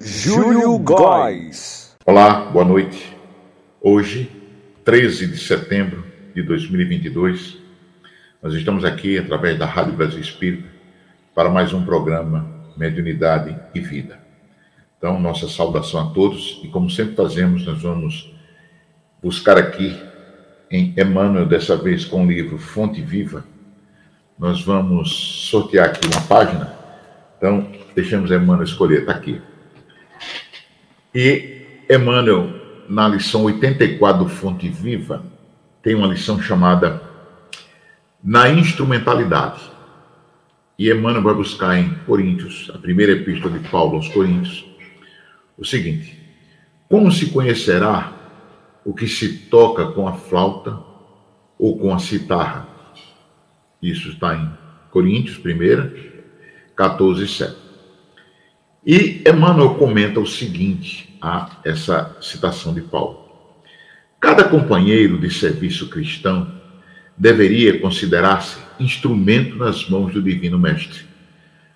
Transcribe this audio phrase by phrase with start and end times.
[0.00, 1.94] Júlio Góes.
[2.04, 3.16] Olá, boa noite.
[3.80, 4.28] Hoje,
[4.84, 6.04] 13 de setembro
[6.34, 7.58] de 2022,
[8.42, 10.66] nós estamos aqui através da Rádio Brasil Espírita
[11.32, 14.20] para mais um programa Mediunidade e Vida.
[14.98, 18.34] Então, nossa saudação a todos e, como sempre fazemos, nós vamos
[19.22, 19.98] buscar aqui
[20.70, 23.44] em Emmanuel, dessa vez com o livro Fonte Viva.
[24.38, 25.10] Nós vamos
[25.48, 26.74] sortear aqui uma página.
[27.36, 29.40] Então, deixamos Emmanuel escolher, está aqui.
[31.14, 32.50] E Emmanuel,
[32.88, 35.24] na lição 84 do Fonte Viva,
[35.82, 37.02] tem uma lição chamada
[38.22, 39.69] Na Instrumentalidade.
[40.80, 44.64] E Emmanuel vai buscar em Coríntios, a primeira epístola de Paulo aos Coríntios,
[45.58, 46.18] o seguinte:
[46.88, 48.10] Como se conhecerá
[48.82, 50.80] o que se toca com a flauta
[51.58, 52.66] ou com a citarra?
[53.82, 54.50] Isso está em
[54.90, 57.56] Coríntios, 1, 14, 7.
[58.86, 63.28] E Emmanuel comenta o seguinte a essa citação de Paulo:
[64.18, 66.50] Cada companheiro de serviço cristão
[67.18, 71.00] deveria considerar-se instrumento nas mãos do Divino Mestre,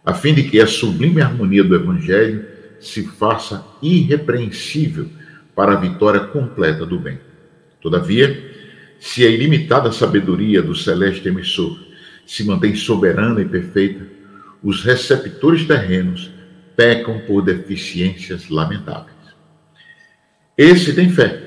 [0.05, 2.47] a fim de que a sublime harmonia do Evangelho
[2.81, 5.09] se faça irrepreensível
[5.55, 7.19] para a vitória completa do bem.
[7.81, 8.53] Todavia,
[8.99, 11.79] se a ilimitada sabedoria do celeste emissor
[12.27, 14.07] se mantém soberana e perfeita,
[14.63, 16.31] os receptores terrenos
[16.77, 19.15] pecam por deficiências lamentáveis.
[20.57, 21.41] Esse tem fé,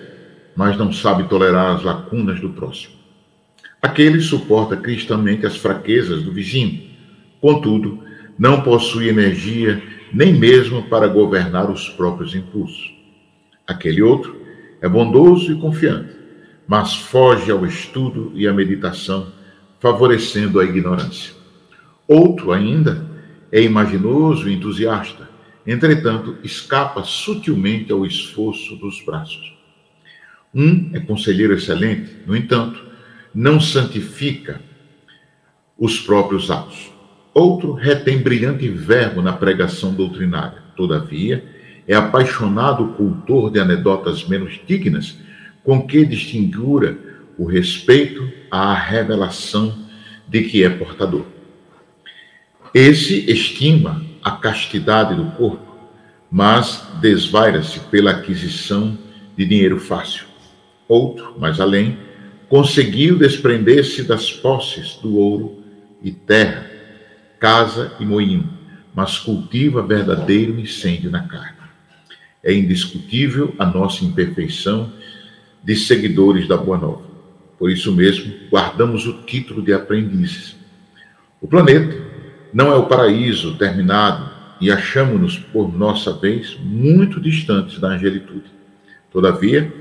[0.55, 2.93] mas não sabe tolerar as lacunas do próximo.
[3.81, 6.89] Aquele suporta cristamente as fraquezas do vizinho,
[7.39, 8.03] contudo,
[8.37, 12.93] não possui energia nem mesmo para governar os próprios impulsos.
[13.65, 14.41] Aquele outro
[14.81, 16.15] é bondoso e confiante,
[16.67, 19.31] mas foge ao estudo e à meditação,
[19.79, 21.33] favorecendo a ignorância.
[22.07, 23.05] Outro ainda
[23.51, 25.29] é imaginoso e entusiasta,
[25.65, 29.55] entretanto, escapa sutilmente ao esforço dos braços.
[30.53, 32.86] Um é conselheiro excelente, no entanto,
[33.37, 34.59] não santifica
[35.77, 36.91] os próprios atos.
[37.35, 40.63] Outro retém brilhante verbo na pregação doutrinária.
[40.75, 41.45] Todavia,
[41.87, 45.19] é apaixonado cultor de anedotas menos dignas,
[45.63, 46.97] com que distingura
[47.37, 49.85] o respeito à revelação
[50.27, 51.27] de que é portador.
[52.73, 55.77] Esse estima a castidade do corpo,
[56.31, 58.97] mas desvaira-se pela aquisição
[59.37, 60.25] de dinheiro fácil.
[60.87, 62.06] Outro, mais além,
[62.49, 65.63] conseguiu desprender-se das posses do ouro
[66.01, 66.69] e terra,
[67.39, 68.49] casa e moinho,
[68.95, 71.57] mas cultiva verdadeiro incêndio na carne.
[72.43, 74.91] É indiscutível a nossa imperfeição
[75.63, 77.01] de seguidores da Boa Nova.
[77.59, 80.55] Por isso mesmo, guardamos o título de aprendizes.
[81.41, 81.95] O planeta
[82.53, 84.31] não é o paraíso terminado
[84.61, 88.45] e achamos-nos, por nossa vez, muito distantes da angelitude.
[89.11, 89.71] Todavia,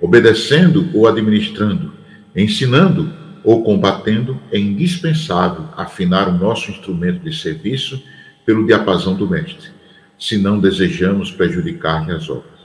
[0.00, 1.95] obedecendo ou administrando,
[2.36, 8.02] ensinando ou combatendo, é indispensável afinar o nosso instrumento de serviço
[8.44, 9.70] pelo diapasão do Mestre,
[10.18, 12.56] se não desejamos prejudicar-lhe as obras.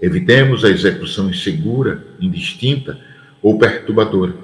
[0.00, 2.98] Evitemos a execução insegura, indistinta
[3.42, 4.34] ou perturbadora,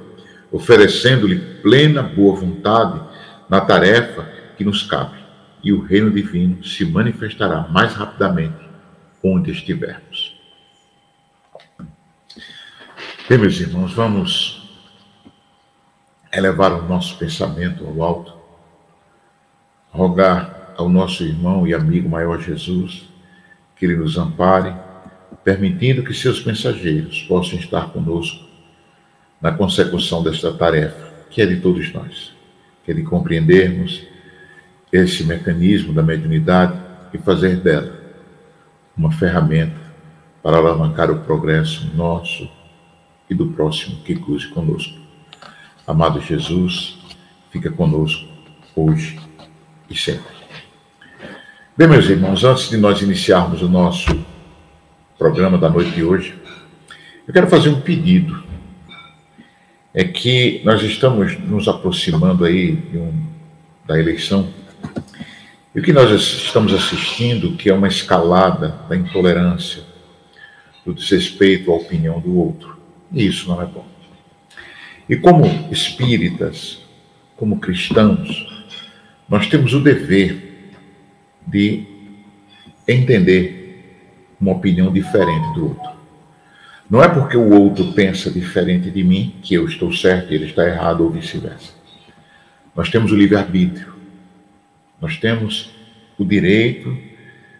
[0.50, 3.00] oferecendo-lhe plena boa vontade
[3.48, 5.18] na tarefa que nos cabe,
[5.62, 8.66] e o reino divino se manifestará mais rapidamente
[9.22, 10.15] onde estivermos.
[13.28, 14.70] Bem, meus irmãos, vamos
[16.32, 18.32] elevar o nosso pensamento ao alto,
[19.90, 23.08] rogar ao nosso irmão e amigo maior Jesus
[23.74, 24.72] que ele nos ampare,
[25.42, 28.46] permitindo que seus mensageiros possam estar conosco
[29.42, 32.36] na consecução desta tarefa, que é de todos nós
[32.84, 34.06] que é de compreendermos
[34.92, 36.80] esse mecanismo da mediunidade
[37.12, 37.92] e fazer dela
[38.96, 39.80] uma ferramenta
[40.40, 42.48] para alavancar o progresso nosso
[43.28, 44.98] e do próximo que cruze conosco.
[45.86, 46.98] Amado Jesus,
[47.50, 48.26] fica conosco
[48.74, 49.18] hoje
[49.88, 50.36] e sempre.
[51.76, 54.08] Bem, meus irmãos, antes de nós iniciarmos o nosso
[55.18, 56.34] programa da noite de hoje,
[57.26, 58.44] eu quero fazer um pedido
[59.98, 63.12] é que nós estamos nos aproximando aí um,
[63.86, 64.52] da eleição
[65.74, 69.82] e o que nós estamos assistindo que é uma escalada da intolerância,
[70.84, 72.75] do desrespeito à opinião do outro.
[73.12, 73.86] E isso não é bom.
[75.08, 76.82] E como espíritas,
[77.36, 78.46] como cristãos,
[79.28, 80.70] nós temos o dever
[81.46, 81.84] de
[82.86, 83.56] entender
[84.40, 85.96] uma opinião diferente do outro.
[86.88, 90.46] Não é porque o outro pensa diferente de mim que eu estou certo e ele
[90.46, 91.72] está errado ou vice-versa.
[92.74, 93.94] Nós temos o livre-arbítrio.
[95.00, 95.74] Nós temos
[96.18, 96.96] o direito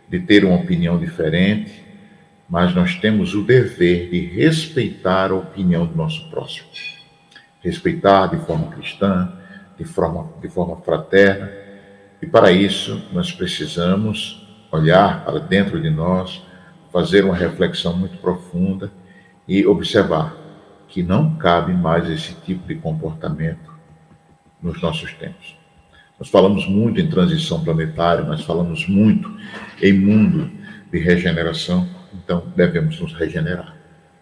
[0.08, 1.72] de ter uma opinião diferente,
[2.48, 6.68] mas nós temos o dever de respeitar a opinião do nosso próximo.
[7.60, 9.32] Respeitar de forma cristã,
[9.76, 11.50] de forma, de forma fraterna,
[12.22, 16.42] e para isso nós precisamos olhar para dentro de nós,
[16.92, 18.90] fazer uma reflexão muito profunda
[19.46, 20.34] e observar
[20.88, 23.74] que não cabe mais esse tipo de comportamento
[24.62, 25.56] nos nossos tempos.
[26.18, 29.30] Nós falamos muito em transição planetária, nós falamos muito
[29.82, 30.50] em mundo
[30.90, 31.86] de regeneração,
[32.22, 33.76] então devemos nos regenerar.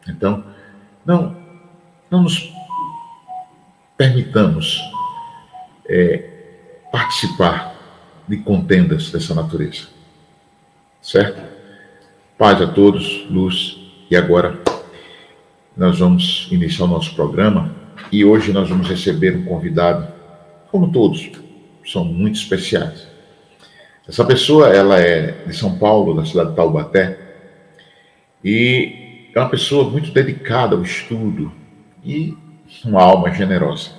[0.09, 0.45] Então,
[1.05, 1.37] não,
[2.11, 2.53] não nos
[3.97, 4.81] permitamos
[5.87, 6.31] é,
[6.91, 7.75] participar
[8.29, 9.89] de contendas dessa natureza.
[11.01, 11.41] Certo?
[12.39, 13.79] Paz a todos, luz.
[14.11, 14.59] E agora
[15.77, 17.75] nós vamos iniciar o nosso programa
[18.13, 20.07] e hoje nós vamos receber um convidado,
[20.71, 21.31] como todos,
[21.85, 23.09] são muito especiais.
[24.07, 27.24] Essa pessoa, ela é de São Paulo, da cidade de Taubaté,
[28.45, 31.51] e é uma pessoa muito dedicada ao estudo
[32.05, 32.37] e
[32.85, 33.91] uma alma generosa.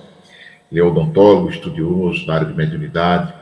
[0.71, 3.33] Ele é odontólogo, estudioso na área de mediunidade,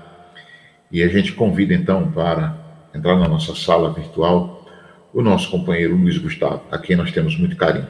[0.90, 2.58] e a gente convida então para
[2.96, 4.66] entrar na nossa sala virtual
[5.14, 7.88] o nosso companheiro Luiz Gustavo, a quem nós temos muito carinho.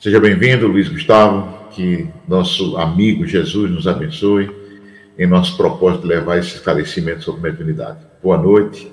[0.00, 4.50] Seja bem-vindo, Luiz Gustavo, que nosso amigo Jesus nos abençoe
[5.16, 7.98] em nosso propósito de levar esse esclarecimento sobre mediunidade.
[8.20, 8.90] Boa noite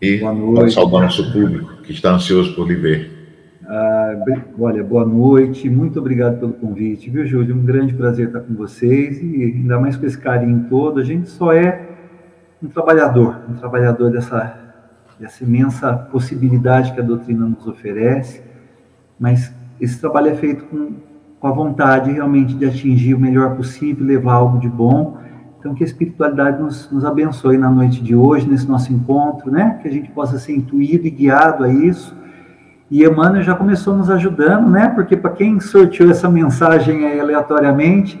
[0.00, 0.74] e Boa noite.
[0.74, 3.18] saudar nosso público que está ansioso por lhe ver.
[3.66, 4.14] Ah,
[4.58, 7.54] olha, boa noite, muito obrigado pelo convite, viu, Júlio?
[7.54, 11.00] Um grande prazer estar com vocês e ainda mais com esse carinho todo.
[11.00, 11.86] A gente só é
[12.62, 14.58] um trabalhador, um trabalhador dessa,
[15.18, 18.42] dessa imensa possibilidade que a doutrina nos oferece,
[19.18, 20.94] mas esse trabalho é feito com,
[21.38, 25.18] com a vontade realmente de atingir o melhor possível, levar algo de bom
[25.68, 29.78] então, que a espiritualidade nos, nos abençoe na noite de hoje, nesse nosso encontro, né?
[29.82, 32.16] Que a gente possa ser intuído e guiado a isso.
[32.90, 34.88] E Emmanuel já começou nos ajudando, né?
[34.88, 38.18] Porque para quem sorteou essa mensagem aí aleatoriamente,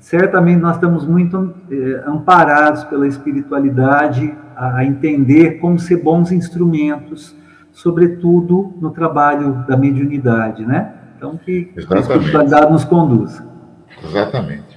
[0.00, 7.36] certamente nós estamos muito eh, amparados pela espiritualidade a, a, entender como ser bons instrumentos,
[7.70, 10.92] sobretudo no trabalho da mediunidade, né?
[11.16, 12.10] Então, que Exatamente.
[12.10, 13.46] a espiritualidade nos conduza.
[14.02, 14.73] Exatamente.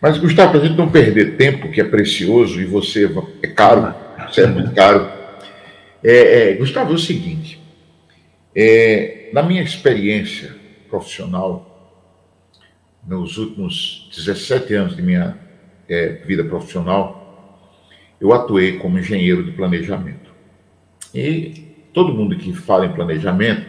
[0.00, 3.10] Mas, Gustavo, para a gente não perder tempo, que é precioso, e você
[3.42, 3.94] é caro,
[4.28, 5.10] você é muito caro.
[6.04, 7.60] É, é, Gustavo, é o seguinte:
[8.54, 10.54] é, na minha experiência
[10.88, 12.00] profissional,
[13.06, 15.36] nos últimos 17 anos de minha
[15.88, 17.74] é, vida profissional,
[18.20, 20.30] eu atuei como engenheiro de planejamento.
[21.12, 23.66] E todo mundo que fala em planejamento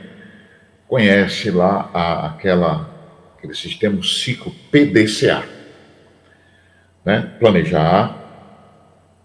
[0.87, 2.87] conhece lá a, aquela,
[3.35, 5.57] aquele sistema, o ciclo PDCA
[7.05, 7.33] né?
[7.39, 8.17] Planejar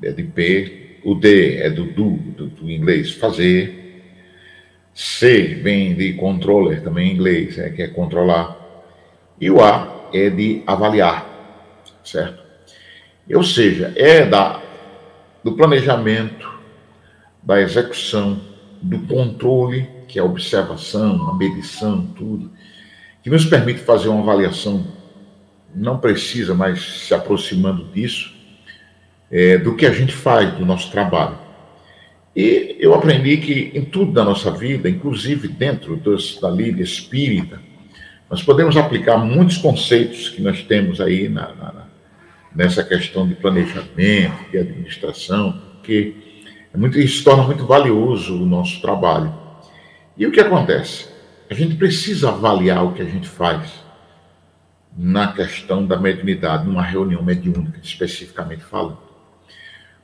[0.03, 3.83] é de P, o D é do do, do, do inglês, fazer.
[4.93, 8.57] C vem de controller, também em inglês, é, que é controlar.
[9.41, 11.27] E o A é de avaliar,
[12.05, 12.43] certo?
[13.35, 14.63] Ou seja, é da,
[15.43, 16.49] do planejamento,
[17.43, 18.41] da execução,
[18.81, 22.53] do controle, que é a observação, a medição, tudo,
[23.23, 24.87] que nos permite fazer uma avaliação
[25.75, 28.33] não precisa mais se aproximando disso,
[29.31, 31.37] é, do que a gente faz, do nosso trabalho.
[32.37, 37.61] E eu aprendi que em tudo da nossa vida, inclusive dentro dos, da lida espírita,
[38.29, 41.87] nós podemos aplicar muitos conceitos que nós temos aí na, na,
[42.55, 46.15] nessa questão de planejamento, de administração, porque
[46.73, 49.33] é muito, isso torna muito valioso o nosso trabalho.
[50.17, 51.09] E o que acontece?
[51.49, 53.84] A gente precisa avaliar o que a gente faz
[54.97, 58.99] na questão da mediunidade, numa reunião mediúnica, especificamente falando.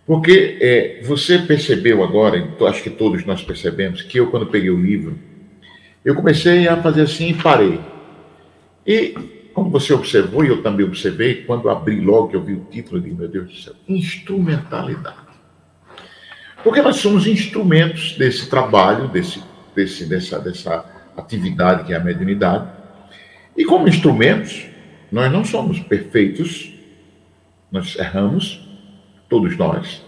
[0.06, 4.80] Porque é, você percebeu agora, acho que todos nós percebemos, que eu, quando peguei o
[4.80, 5.16] livro,
[6.04, 7.80] eu comecei a fazer assim e parei.
[8.87, 9.14] E,
[9.52, 13.02] como você observou, e eu também observei, quando abri logo, eu vi o título, eu
[13.02, 15.30] disse, meu Deus do céu, instrumentalidade.
[16.64, 19.42] Porque nós somos instrumentos desse trabalho, desse,
[19.75, 20.85] desse, dessa, dessa
[21.16, 22.68] atividade que é a mediunidade.
[23.56, 24.66] E como instrumentos,
[25.11, 26.73] nós não somos perfeitos,
[27.71, 28.69] nós erramos,
[29.29, 30.02] todos nós.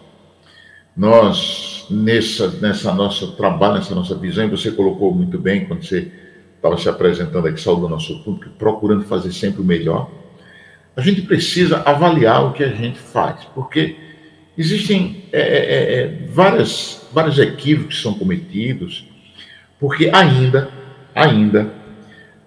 [0.97, 6.11] Nós, nessa, nessa nosso trabalho, nessa nossa visão, e você colocou muito bem quando você
[6.57, 10.11] estava se apresentando aqui, saudando nosso público, procurando fazer sempre o melhor.
[10.95, 13.97] A gente precisa avaliar o que a gente faz, porque
[14.57, 19.09] existem é, é, é, várias, vários equívocos que são cometidos,
[19.81, 20.69] porque ainda,
[21.15, 21.73] ainda,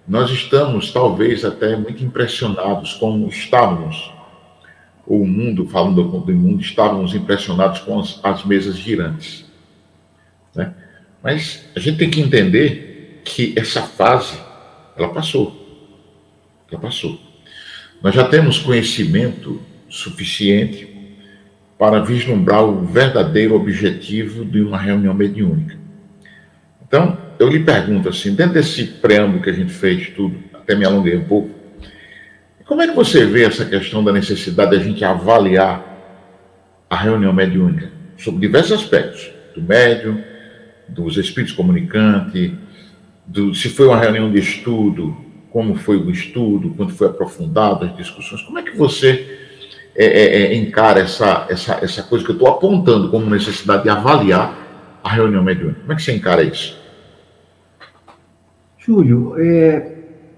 [0.06, 4.12] nós estamos talvez até muito impressionados como estávamos,
[5.06, 9.44] o mundo, falando do mundo, estávamos impressionados com as, as mesas girantes.
[10.54, 10.74] Né?
[11.22, 14.38] Mas a gente tem que entender que essa fase,
[14.96, 15.64] ela passou.
[16.70, 17.20] Ela passou.
[18.02, 20.96] Nós já temos conhecimento suficiente
[21.78, 25.76] para vislumbrar o verdadeiro objetivo de uma reunião mediúnica.
[26.86, 30.84] Então, eu lhe pergunto assim, dentro desse preâmbulo que a gente fez tudo, até me
[30.84, 31.50] alonguei um pouco,
[32.66, 35.84] como é que você vê essa questão da necessidade de a gente avaliar
[36.90, 40.22] a reunião mediúnica sobre diversos aspectos, do médium,
[40.88, 42.52] dos espíritos comunicantes,
[43.26, 45.16] do, se foi uma reunião de estudo,
[45.50, 49.38] como foi o estudo, quanto foi aprofundado as discussões, como é que você
[49.94, 53.88] é, é, é, encara essa, essa, essa coisa que eu estou apontando como necessidade de
[53.88, 55.80] avaliar a reunião mediúnica?
[55.80, 56.85] Como é que você encara isso?
[58.86, 59.94] Júlio, é,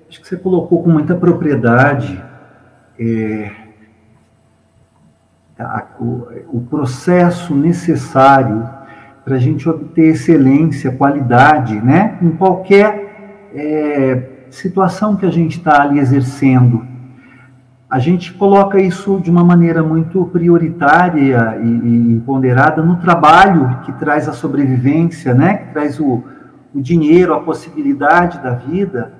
[0.08, 2.18] acho que você colocou com muita propriedade
[2.98, 3.50] é,
[5.58, 8.66] a, o, o, processo necessário
[9.22, 15.82] para a gente obter excelência, qualidade, né, em qualquer é, situação que a gente está
[15.82, 16.86] ali exercendo.
[17.90, 23.92] A gente coloca isso de uma maneira muito prioritária e, e ponderada no trabalho que
[23.92, 25.56] traz a sobrevivência, né?
[25.56, 26.22] que traz o,
[26.78, 29.12] o dinheiro, a possibilidade da vida,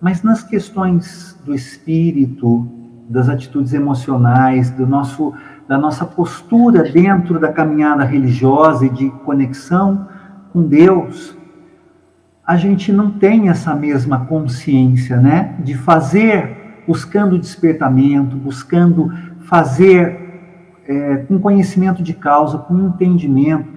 [0.00, 2.68] mas nas questões do espírito,
[3.08, 5.32] das atitudes emocionais, do nosso,
[5.66, 10.06] da nossa postura dentro da caminhada religiosa e de conexão
[10.52, 11.36] com Deus,
[12.46, 15.56] a gente não tem essa mesma consciência, né?
[15.60, 20.28] De fazer, buscando despertamento, buscando fazer
[20.86, 23.68] é, com conhecimento de causa, com entendimento.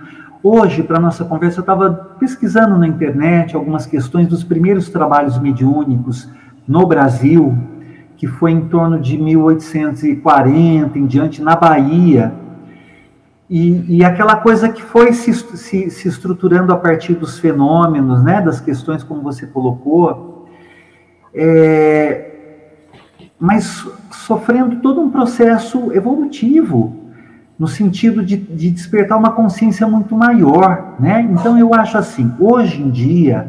[0.44, 6.28] Hoje, para nossa conversa, eu estava pesquisando na internet algumas questões dos primeiros trabalhos mediúnicos
[6.68, 7.56] no Brasil,
[8.18, 12.34] que foi em torno de 1840 em diante, na Bahia.
[13.48, 18.42] E, e, aquela coisa que foi se, se, se, estruturando a partir dos fenômenos, né,
[18.42, 20.48] das questões como você colocou,
[21.36, 22.32] é,
[23.38, 27.01] mas sofrendo todo um processo evolutivo,
[27.62, 30.96] no sentido de, de despertar uma consciência muito maior.
[31.00, 31.30] Né?
[31.32, 33.48] Então eu acho assim, hoje em dia,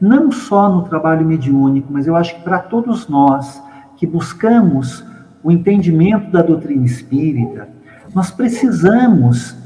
[0.00, 3.60] não só no trabalho mediúnico, mas eu acho que para todos nós
[3.96, 5.04] que buscamos
[5.42, 7.68] o entendimento da doutrina espírita,
[8.14, 9.56] nós precisamos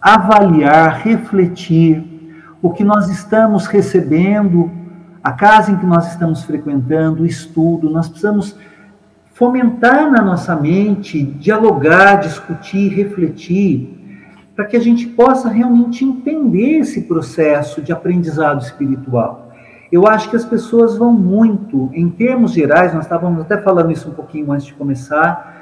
[0.00, 2.04] avaliar, refletir
[2.62, 4.70] o que nós estamos recebendo,
[5.24, 8.54] a casa em que nós estamos frequentando, o estudo, nós precisamos
[9.38, 13.88] fomentar na nossa mente, dialogar, discutir, refletir,
[14.56, 19.52] para que a gente possa realmente entender esse processo de aprendizado espiritual.
[19.92, 24.10] Eu acho que as pessoas vão muito, em termos gerais, nós estávamos até falando isso
[24.10, 25.54] um pouquinho antes de começar,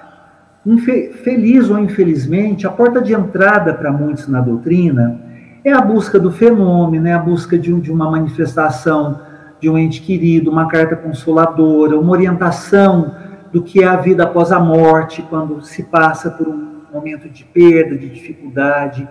[1.23, 5.21] Feliz ou infelizmente, a porta de entrada para muitos na doutrina
[5.63, 9.21] é a busca do fenômeno, é a busca de, de uma manifestação
[9.61, 13.15] de um ente querido, uma carta consoladora, uma orientação
[13.57, 17.43] do que é a vida após a morte, quando se passa por um momento de
[17.43, 19.09] perda, de dificuldade.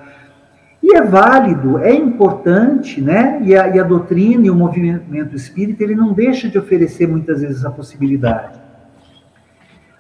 [0.84, 3.42] E é válido, é importante, né?
[3.44, 7.42] E a, e a doutrina e o movimento espírita, ele não deixa de oferecer muitas
[7.42, 8.60] vezes a possibilidade.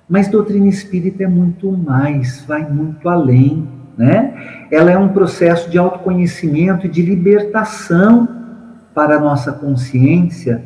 [0.07, 4.67] Mas doutrina espírita é muito mais, vai muito além, né?
[4.69, 8.29] Ela é um processo de autoconhecimento e de libertação
[8.93, 10.63] para a nossa consciência,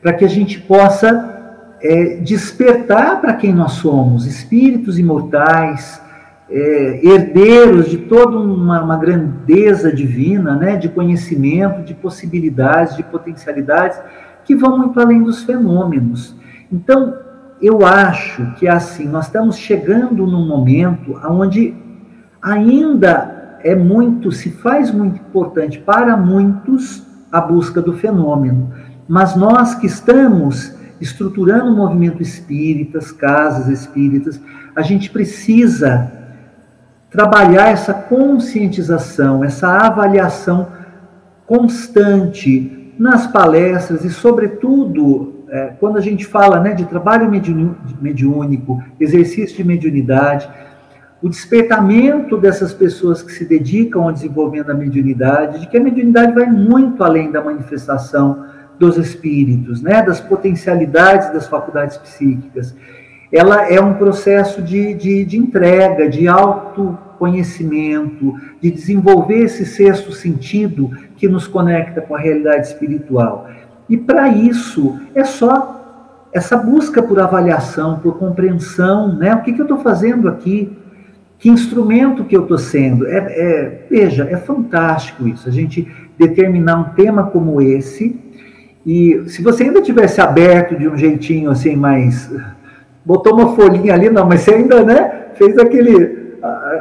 [0.00, 1.35] para que a gente possa
[1.80, 6.00] é, despertar para quem nós somos, espíritos imortais,
[6.48, 14.00] é, herdeiros de toda uma, uma, grandeza divina, né, de conhecimento, de possibilidades, de potencialidades
[14.44, 16.36] que vão muito além dos fenômenos.
[16.70, 17.14] Então,
[17.60, 21.74] eu acho que assim, nós estamos chegando num momento onde
[22.40, 28.72] ainda é muito, se faz muito importante para muitos a busca do fenômeno.
[29.08, 34.40] Mas nós que estamos estruturando o movimento espíritas, casas espíritas,
[34.74, 36.12] a gente precisa
[37.10, 40.68] trabalhar essa conscientização, essa avaliação
[41.46, 47.30] constante nas palestras e, sobretudo, é, quando a gente fala né, de trabalho
[48.00, 50.48] mediúnico, exercício de mediunidade,
[51.22, 56.32] o despertamento dessas pessoas que se dedicam ao desenvolvimento da mediunidade, de que a mediunidade
[56.32, 58.44] vai muito além da manifestação
[58.78, 62.76] dos espíritos, né, das potencialidades das faculdades psíquicas.
[63.32, 70.12] Ela é um processo de, de, de entrega, de auto autoconhecimento, de desenvolver esse sexto
[70.12, 73.48] sentido que nos conecta com a realidade espiritual.
[73.88, 79.34] E para isso é só essa busca por avaliação, por compreensão, né?
[79.34, 80.76] O que, que eu estou fazendo aqui?
[81.38, 83.06] Que instrumento que eu estou sendo?
[83.06, 85.48] É, é, veja, é fantástico isso.
[85.48, 88.18] A gente determinar um tema como esse
[88.86, 92.30] e se você ainda tivesse aberto de um jeitinho assim mais
[93.06, 96.26] botou uma folhinha ali, não, mas você ainda, né, fez aquele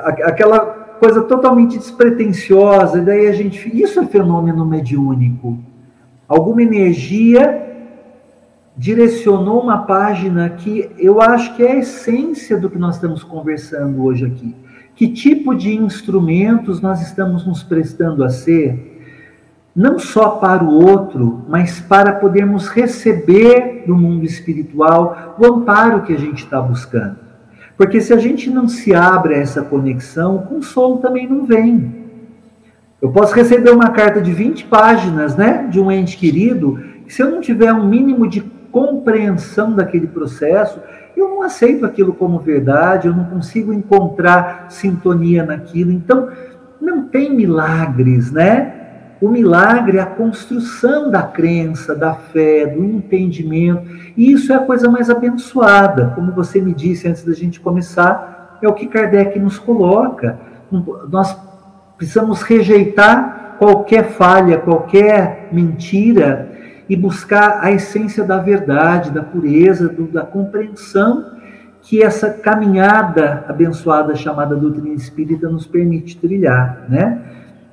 [0.02, 0.60] aquela
[1.00, 5.58] coisa totalmente despretensiosa, e daí a gente, isso é fenômeno mediúnico.
[6.28, 7.62] Alguma energia
[8.78, 14.04] direcionou uma página que eu acho que é a essência do que nós estamos conversando
[14.04, 14.56] hoje aqui.
[14.96, 18.95] Que tipo de instrumentos nós estamos nos prestando a ser?
[19.76, 26.14] Não só para o outro, mas para podermos receber do mundo espiritual o amparo que
[26.14, 27.18] a gente está buscando.
[27.76, 32.06] Porque se a gente não se abre a essa conexão, o consolo também não vem.
[33.02, 37.22] Eu posso receber uma carta de 20 páginas, né, de um ente querido, e se
[37.22, 38.42] eu não tiver um mínimo de
[38.72, 40.80] compreensão daquele processo,
[41.18, 45.92] eu não aceito aquilo como verdade, eu não consigo encontrar sintonia naquilo.
[45.92, 46.30] Então,
[46.80, 48.85] não tem milagres, né?
[49.22, 53.84] O milagre é a construção da crença, da fé, do entendimento.
[54.16, 56.12] E isso é a coisa mais abençoada.
[56.16, 60.38] Como você me disse antes da gente começar, é o que Kardec nos coloca.
[61.10, 61.38] Nós
[61.98, 66.52] precisamos rejeitar qualquer falha, qualquer mentira
[66.90, 71.36] e buscar a essência da verdade, da pureza, do, da compreensão
[71.82, 77.22] que essa caminhada abençoada chamada doutrina espírita nos permite trilhar, né?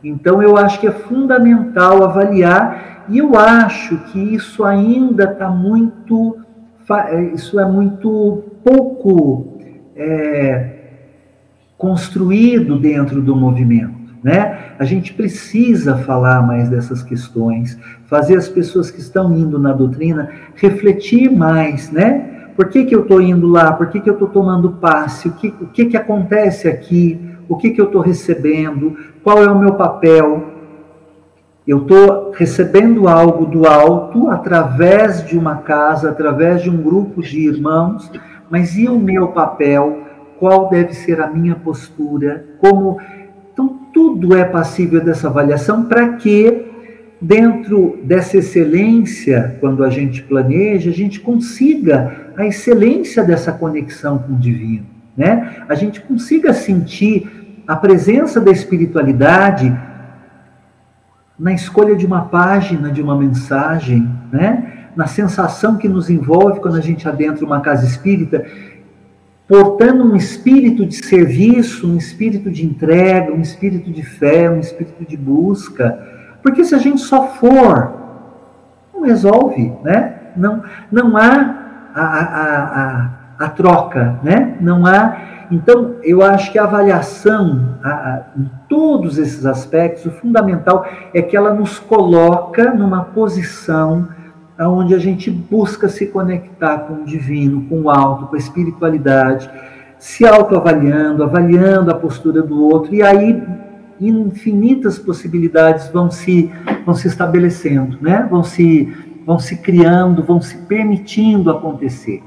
[0.03, 6.39] Então eu acho que é fundamental avaliar e eu acho que isso ainda está muito,
[6.91, 9.59] é, isso é muito pouco
[9.97, 10.71] é,
[11.77, 14.03] construído dentro do movimento.
[14.23, 14.75] Né?
[14.79, 20.31] A gente precisa falar mais dessas questões, fazer as pessoas que estão indo na doutrina
[20.55, 22.29] refletir mais, né?
[22.55, 23.73] Por que, que eu estou indo lá?
[23.73, 25.27] Por que, que eu estou tomando passe?
[25.27, 27.32] O que, o que, que acontece aqui?
[27.53, 28.97] O que, que eu estou recebendo?
[29.23, 30.43] Qual é o meu papel?
[31.69, 37.41] Eu estou recebendo algo do alto através de uma casa, através de um grupo de
[37.41, 38.11] irmãos,
[38.49, 39.99] mas e o meu papel?
[40.39, 42.43] Qual deve ser a minha postura?
[42.59, 42.99] Como
[43.53, 46.65] então, tudo é passível dessa avaliação para que,
[47.21, 54.33] dentro dessa excelência, quando a gente planeja, a gente consiga a excelência dessa conexão com
[54.33, 54.87] o divino.
[55.17, 55.65] Né?
[55.69, 59.77] A gente consiga sentir a presença da espiritualidade
[61.39, 64.89] na escolha de uma página, de uma mensagem, né?
[64.95, 68.45] na sensação que nos envolve quando a gente adentra uma casa espírita
[69.53, 75.05] portando um espírito de serviço, um espírito de entrega, um espírito de fé, um espírito
[75.05, 75.99] de busca.
[76.43, 77.93] Porque se a gente só for,
[78.95, 80.21] não resolve, né?
[80.37, 83.11] Não, não há a, a, a,
[83.43, 84.57] a troca, né?
[84.61, 85.47] Não há.
[85.51, 91.37] Então, eu acho que a avaliação, a, em todos esses aspectos, o fundamental é que
[91.37, 94.09] ela nos coloca numa posição
[94.59, 99.51] onde a gente busca se conectar com o divino, com o alto, com a espiritualidade,
[99.99, 103.43] se autoavaliando, avaliando a postura do outro, e aí
[104.01, 106.51] infinitas possibilidades vão se,
[106.85, 108.27] vão se estabelecendo, né?
[108.31, 108.93] vão, se,
[109.27, 112.23] vão se criando, vão se permitindo acontecer.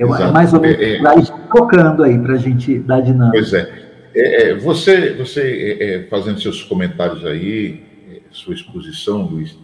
[0.00, 3.32] É, é mais ou menos é, é, tocando aí para a gente dar dinâmica.
[3.32, 3.70] Pois é.
[4.14, 7.84] é, é você, você é, fazendo seus comentários aí,
[8.30, 9.58] sua exposição, Luiz,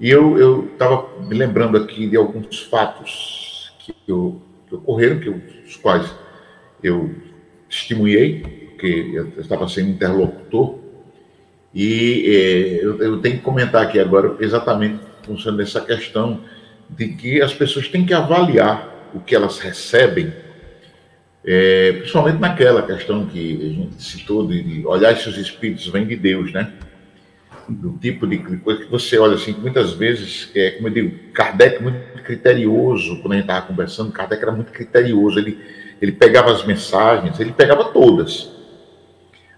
[0.00, 5.40] e eu estava me lembrando aqui de alguns fatos que, eu, que ocorreram, que eu,
[5.66, 6.10] os quais
[6.82, 7.10] eu
[7.68, 10.78] testemunhei, porque eu estava sendo interlocutor,
[11.74, 16.40] e eu, eu, tenho que comentar aqui agora exatamente funcionando essa questão
[16.88, 20.32] de que as pessoas têm que avaliar o que elas recebem,
[21.44, 26.06] é, principalmente naquela questão que a gente citou de, de olhar se os espíritos vêm
[26.06, 26.72] de Deus, né?
[27.68, 31.82] do tipo de coisa que você olha assim, muitas vezes, é, como eu digo, Kardec
[31.82, 35.58] muito criterioso, quando a gente estava conversando, Kardec era muito criterioso, ele,
[36.00, 38.50] ele pegava as mensagens, ele pegava todas,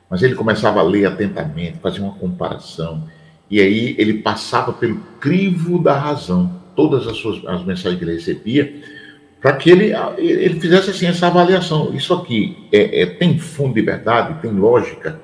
[0.09, 3.09] mas ele começava a ler atentamente, fazia uma comparação,
[3.51, 8.14] e aí ele passava pelo crivo da razão, todas as suas as mensagens que ele
[8.14, 8.83] recebia,
[9.47, 11.95] para que ele, ele fizesse assim essa avaliação.
[11.95, 15.21] Isso aqui é, é, tem fundo de verdade, tem lógica,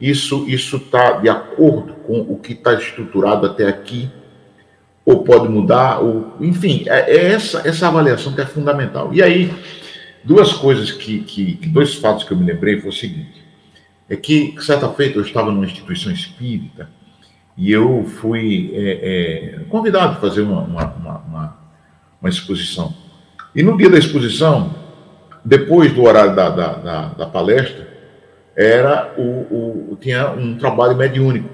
[0.00, 4.10] isso está de acordo com o que está estruturado até aqui,
[5.04, 9.14] ou pode mudar, ou enfim, é, é, essa essa avaliação que é fundamental.
[9.14, 9.54] E aí
[10.24, 13.40] duas coisas que, que, dois fatos que eu me lembrei foi o seguinte:
[14.08, 16.90] é que certa feita eu estava numa instituição espírita
[17.56, 21.58] e eu fui é, é, convidado a fazer uma, uma, uma,
[22.20, 22.92] uma, exposição.
[23.54, 24.74] E no dia da exposição,
[25.44, 27.88] depois do horário da, da, da, da palestra,
[28.56, 31.48] era o, o, tinha um trabalho mediúnico.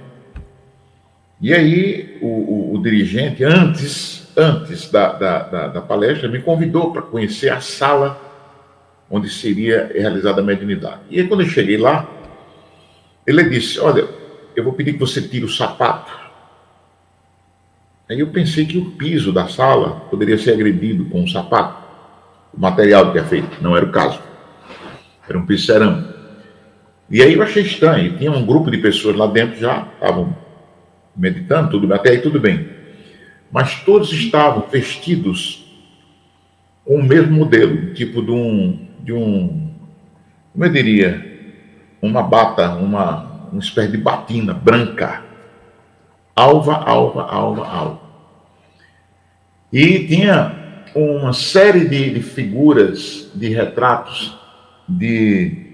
[1.41, 7.03] E aí o, o, o dirigente, antes, antes da, da, da, palestra, me convidou para
[7.03, 8.21] conhecer a sala
[9.11, 11.01] onde seria realizada a mediunidade.
[11.11, 12.09] E aí, quando eu cheguei lá,
[13.27, 14.09] ele disse: Olha,
[14.55, 16.11] eu vou pedir que você tire o sapato.
[18.09, 21.86] Aí eu pensei que o piso da sala poderia ser agredido com um sapato,
[22.57, 23.63] o material que é feito.
[23.63, 24.21] Não era o caso.
[25.29, 25.73] Era um piso.
[27.11, 28.17] E aí eu achei estranho.
[28.17, 30.37] Tinha um grupo de pessoas lá dentro já estavam
[31.17, 32.69] meditando, tudo até aí tudo bem.
[33.51, 35.65] Mas todos estavam vestidos
[36.85, 39.73] com o mesmo modelo, tipo de um, de um,
[40.53, 41.37] como eu diria,
[42.01, 45.23] uma bata, uma, uma espécie de batina branca.
[46.35, 48.01] Alva, alva, alva, alva.
[49.73, 50.66] E tinha
[50.97, 54.35] uma série de, de figuras, de retratos
[54.89, 55.67] de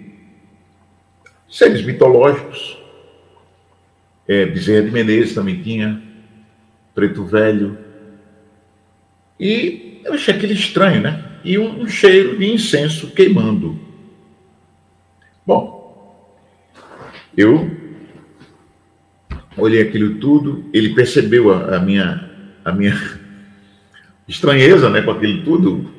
[1.49, 2.77] seres mitológicos.
[4.27, 6.03] É, Bezerra de Menezes também tinha,
[6.95, 7.79] Preto Velho.
[9.39, 11.25] E eu achei aquele estranho, né?
[11.45, 13.79] E um, um cheiro de incenso queimando.
[15.47, 16.27] Bom,
[17.37, 17.71] eu
[19.57, 22.31] olhei aquilo tudo, ele percebeu a, a minha,
[22.65, 23.22] a minha
[24.29, 25.91] estranheza né, com aquilo tudo.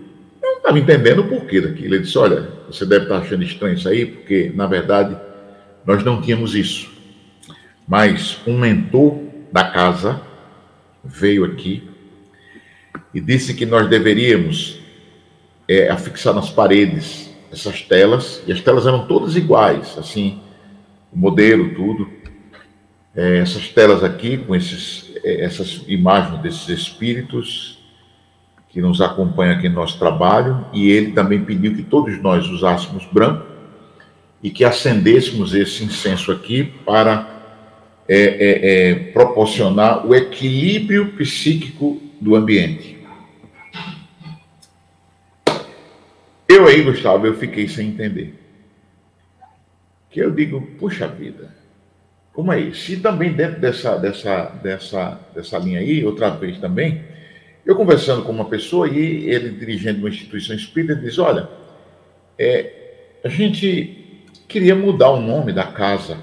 [0.42, 1.96] Eu não estava entendendo o porquê daquilo.
[1.96, 5.18] Ele disse: Olha, você deve estar achando estranho isso aí, porque, na verdade,
[5.86, 6.92] nós não tínhamos isso.
[7.88, 9.20] Mas um mentor
[9.52, 10.22] da casa
[11.04, 11.84] veio aqui
[13.14, 14.80] e disse que nós deveríamos
[15.68, 20.42] é, afixar nas paredes essas telas, e as telas eram todas iguais, assim,
[21.12, 22.10] o modelo, tudo.
[23.16, 27.73] É, essas telas aqui, com esses, é, essas imagens desses espíritos
[28.74, 33.06] que nos acompanham aqui no nosso trabalho, e ele também pediu que todos nós usássemos
[33.06, 33.46] branco
[34.42, 37.30] e que acendêssemos esse incenso aqui para
[38.10, 42.98] é, é, é proporcionar o equilíbrio psíquico do ambiente.
[46.50, 48.40] Eu aí, Gustavo, eu fiquei sem entender
[50.10, 51.56] que eu digo, puxa vida,
[52.34, 52.92] como é isso?
[52.92, 57.13] E também dentro dessa, dessa, dessa, dessa linha aí, outra vez também,
[57.66, 61.50] eu conversando com uma pessoa e ele dirigindo uma instituição espírita diz, olha,
[62.38, 66.18] é, a gente queria mudar o nome da casa,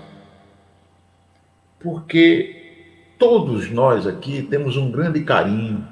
[1.78, 5.86] porque todos nós aqui temos um grande carinho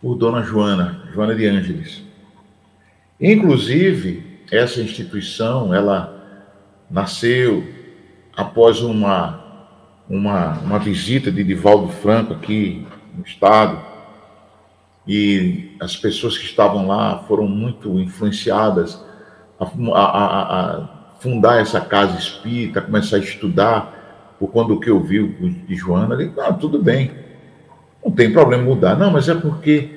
[0.00, 2.02] por Dona Joana, Joana de Ângeles.
[3.20, 6.12] Inclusive, essa instituição, ela
[6.90, 7.64] nasceu
[8.34, 9.68] após uma,
[10.08, 13.80] uma, uma visita de Divaldo Franco aqui no estado,
[15.06, 19.00] e as pessoas que estavam lá foram muito influenciadas
[19.58, 19.64] a,
[19.94, 20.42] a,
[20.82, 20.88] a
[21.20, 25.26] fundar essa casa espírita, começar a estudar, por quando o que eu vi
[25.66, 27.10] de Joana, ele, ah, tudo bem,
[28.04, 28.96] não tem problema mudar.
[28.96, 29.90] Não, mas é porque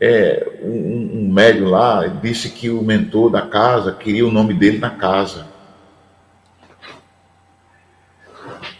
[0.00, 4.78] é, um, um médium lá disse que o mentor da casa queria o nome dele
[4.78, 5.46] na casa.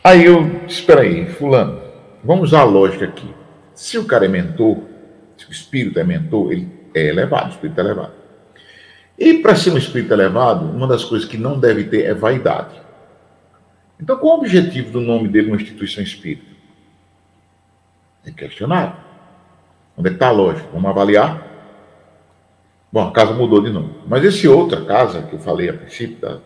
[0.03, 1.81] Aí eu, espera aí, fulano,
[2.25, 3.33] vamos a lógica aqui.
[3.73, 4.79] Se o cara é mentor,
[5.48, 8.12] o espírito é mentor, ele é elevado, o espírito é elevado.
[9.18, 12.81] E para ser um espírito elevado, uma das coisas que não deve ter é vaidade.
[14.00, 16.50] Então, qual o objetivo do nome dele numa instituição espírita?
[18.24, 18.96] É questionário.
[19.96, 20.68] Onde é está a lógica?
[20.72, 21.46] Vamos avaliar?
[22.90, 23.94] Bom, a casa mudou de nome.
[24.07, 26.38] Mas esse outra casa que eu falei a princípio, da,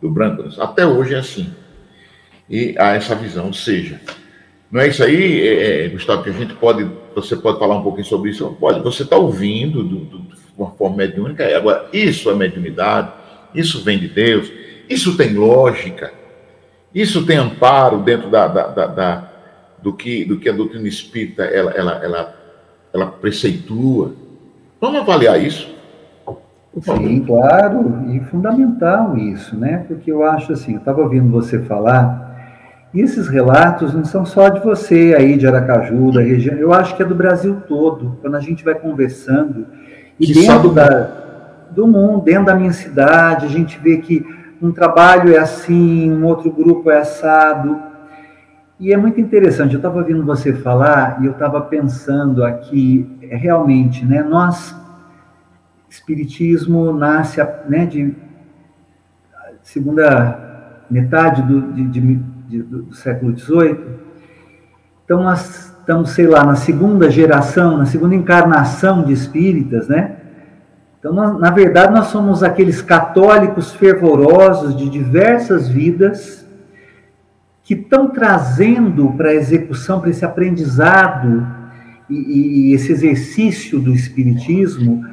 [0.00, 1.54] do Branco, até hoje é assim
[2.48, 3.46] e a essa visão.
[3.46, 4.00] Ou seja,
[4.70, 7.82] não é isso aí, é, é, Gustavo, que a gente pode, você pode falar um
[7.82, 8.56] pouquinho sobre isso?
[8.58, 13.12] Pode, você está ouvindo do, de uma forma mediúnica, agora, isso é mediunidade,
[13.54, 14.50] isso vem de Deus,
[14.88, 16.12] isso tem lógica,
[16.94, 19.32] isso tem amparo dentro da, da, da, da
[19.82, 22.36] do, que, do que a doutrina espírita ela, ela, ela,
[22.92, 24.14] ela preceitua.
[24.80, 25.74] Vamos avaliar isso.
[26.82, 29.84] Sim, claro, e fundamental isso, né?
[29.88, 32.25] Porque eu acho assim, eu estava ouvindo você falar
[32.94, 36.96] e esses relatos não são só de você aí de Aracaju, da região, eu acho
[36.96, 38.18] que é do Brasil todo.
[38.20, 39.66] Quando a gente vai conversando
[40.18, 44.24] e que dentro da, do mundo, dentro da minha cidade, a gente vê que
[44.62, 47.80] um trabalho é assim, um outro grupo é assado.
[48.80, 53.36] E é muito interessante, eu estava ouvindo você falar e eu estava pensando aqui, é,
[53.36, 54.74] realmente, né, nós
[55.88, 58.14] Espiritismo nasce né, de
[59.62, 63.78] segunda metade do, de, de, de, do século XVIII.
[65.04, 70.16] Então, nós estamos, sei lá, na segunda geração, na segunda encarnação de espíritas, né?
[70.98, 76.44] Então, nós, na verdade, nós somos aqueles católicos fervorosos de diversas vidas
[77.62, 81.46] que estão trazendo para a execução, para esse aprendizado
[82.08, 85.04] e, e, esse exercício do espiritismo,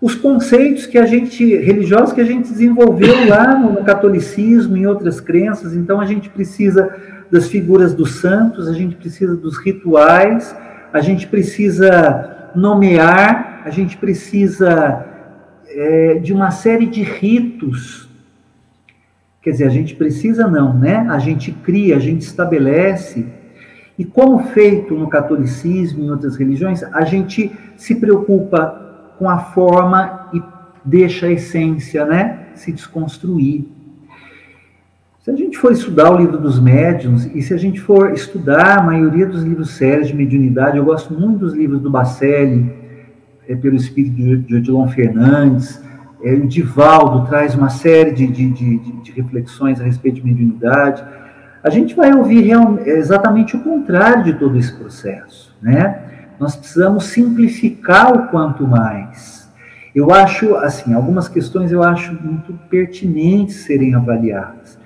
[0.00, 4.86] os conceitos que a gente religiosos que a gente desenvolveu lá no, no catolicismo, em
[4.86, 5.74] outras crenças.
[5.74, 6.94] Então, a gente precisa
[7.30, 10.54] das figuras dos santos, a gente precisa dos rituais,
[10.92, 15.04] a gente precisa nomear, a gente precisa
[15.68, 18.08] é, de uma série de ritos.
[19.42, 21.06] Quer dizer, a gente precisa não, né?
[21.08, 23.26] A gente cria, a gente estabelece.
[23.98, 28.85] E como feito no catolicismo e em outras religiões, a gente se preocupa
[29.18, 30.42] com a forma e
[30.84, 32.48] deixa a essência, né?
[32.54, 33.66] Se desconstruir.
[35.20, 38.78] Se a gente for estudar o livro dos médiuns, e se a gente for estudar
[38.78, 42.72] a maioria dos livros sérios de mediunidade, eu gosto muito dos livros do Bacelli,
[43.48, 45.82] é, pelo espírito de Odilon Fernandes,
[46.22, 51.04] é, o Divaldo traz uma série de, de, de, de, reflexões a respeito de mediunidade.
[51.62, 56.05] A gente vai ouvir real, exatamente o contrário de todo esse processo, né?
[56.38, 59.48] Nós precisamos simplificar o quanto mais.
[59.94, 64.78] Eu acho, assim, algumas questões eu acho muito pertinentes serem avaliadas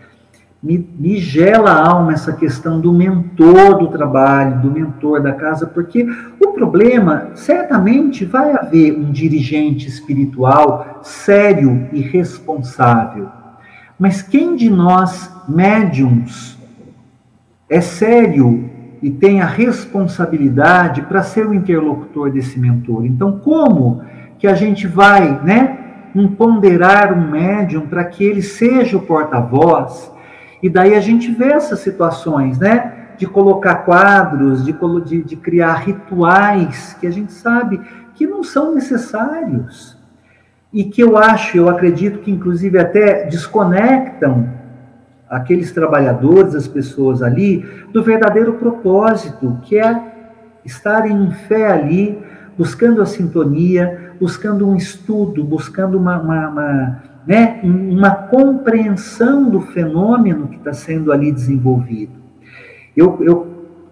[0.63, 5.67] me, me gela a alma essa questão do mentor do trabalho, do mentor da casa,
[5.67, 6.07] porque
[6.39, 13.29] o problema, certamente, vai haver um dirigente espiritual sério e responsável.
[13.99, 16.59] Mas quem de nós, médiums,
[17.69, 18.70] é sério
[19.03, 23.07] e tem a responsabilidade para ser o interlocutor desse mentor?
[23.07, 24.03] Então, como
[24.39, 25.79] que a gente vai, né,
[26.15, 30.11] empoderar um médium para que ele seja o porta-voz?
[30.63, 32.97] E daí a gente vê essas situações, né?
[33.17, 37.81] De colocar quadros, de, de, de criar rituais que a gente sabe
[38.15, 39.99] que não são necessários.
[40.73, 44.60] E que eu acho, eu acredito que inclusive até desconectam
[45.31, 50.03] aqueles trabalhadores, as pessoas ali, do verdadeiro propósito, que é
[50.65, 52.19] estarem em fé ali,
[52.59, 60.49] buscando a sintonia, buscando um estudo, buscando uma, uma, uma né, uma compreensão do fenômeno
[60.49, 62.13] que está sendo ali desenvolvido.
[62.97, 63.51] Eu, eu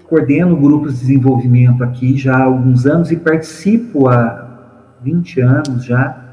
[0.09, 6.28] coordeno grupos de desenvolvimento aqui já há alguns anos e participo há 20 anos já.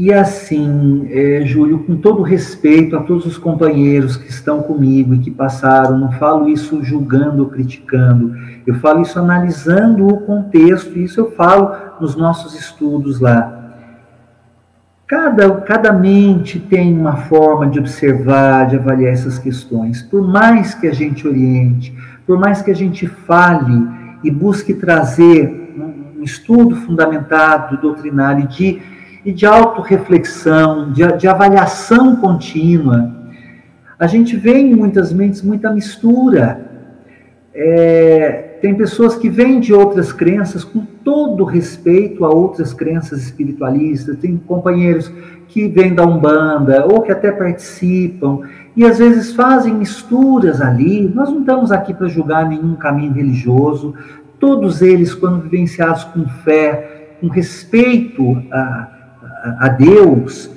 [0.00, 5.18] E assim, é, Júlio, com todo respeito a todos os companheiros que estão comigo e
[5.18, 8.32] que passaram, não falo isso julgando ou criticando,
[8.64, 13.74] eu falo isso analisando o contexto, e isso eu falo nos nossos estudos lá.
[15.04, 20.00] Cada, cada mente tem uma forma de observar, de avaliar essas questões.
[20.00, 21.92] Por mais que a gente oriente,
[22.24, 23.84] por mais que a gente fale
[24.22, 28.80] e busque trazer um estudo fundamentado, doutrinário de,
[29.24, 33.14] e de autorreflexão, de, de avaliação contínua,
[33.98, 36.66] a gente vê em muitas mentes muita mistura.
[37.52, 44.18] É, tem pessoas que vêm de outras crenças com todo respeito a outras crenças espiritualistas,
[44.18, 45.10] tem companheiros
[45.48, 48.40] que vêm da Umbanda ou que até participam
[48.76, 51.10] e às vezes fazem misturas ali.
[51.12, 53.94] Nós não estamos aqui para julgar nenhum caminho religioso,
[54.38, 58.97] todos eles, quando vivenciados com fé, com respeito a,
[59.58, 60.50] a, Deus,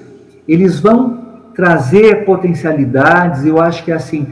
[0.47, 3.45] eles vão trazer potencialidades.
[3.45, 4.27] Eu acho que assim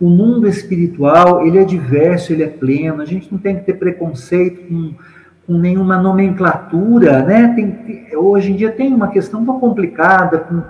[0.00, 3.74] o mundo espiritual, ele é diverso, ele é pleno, a gente não tem que ter
[3.74, 4.92] preconceito com,
[5.46, 7.54] com nenhuma nomenclatura, né?
[7.54, 10.62] Tem, hoje em dia tem uma questão tão complicada com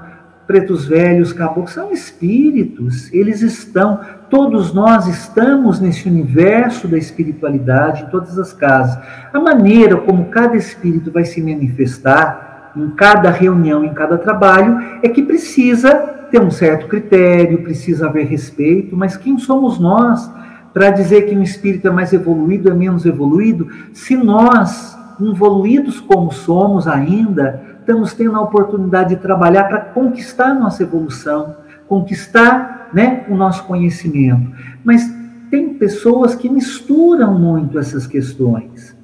[0.47, 8.07] pretos velhos, caboclos, são espíritos, eles estão, todos nós estamos nesse universo da espiritualidade, em
[8.11, 8.99] todas as casas.
[9.33, 15.09] A maneira como cada espírito vai se manifestar em cada reunião, em cada trabalho, é
[15.09, 15.95] que precisa
[16.31, 20.31] ter um certo critério, precisa haver respeito, mas quem somos nós
[20.73, 26.33] para dizer que um espírito é mais evoluído, é menos evoluído, se nós, evoluídos como
[26.33, 31.55] somos ainda, estamos tendo a oportunidade de trabalhar para conquistar a nossa evolução,
[31.87, 34.51] conquistar né, o nosso conhecimento.
[34.83, 35.09] Mas
[35.51, 38.97] tem pessoas que misturam muito essas questões.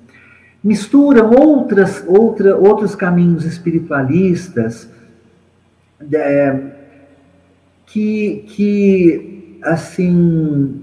[0.62, 4.90] Misturam outras, outra, outros caminhos espiritualistas,
[6.12, 6.60] é,
[7.86, 10.82] que, que assim,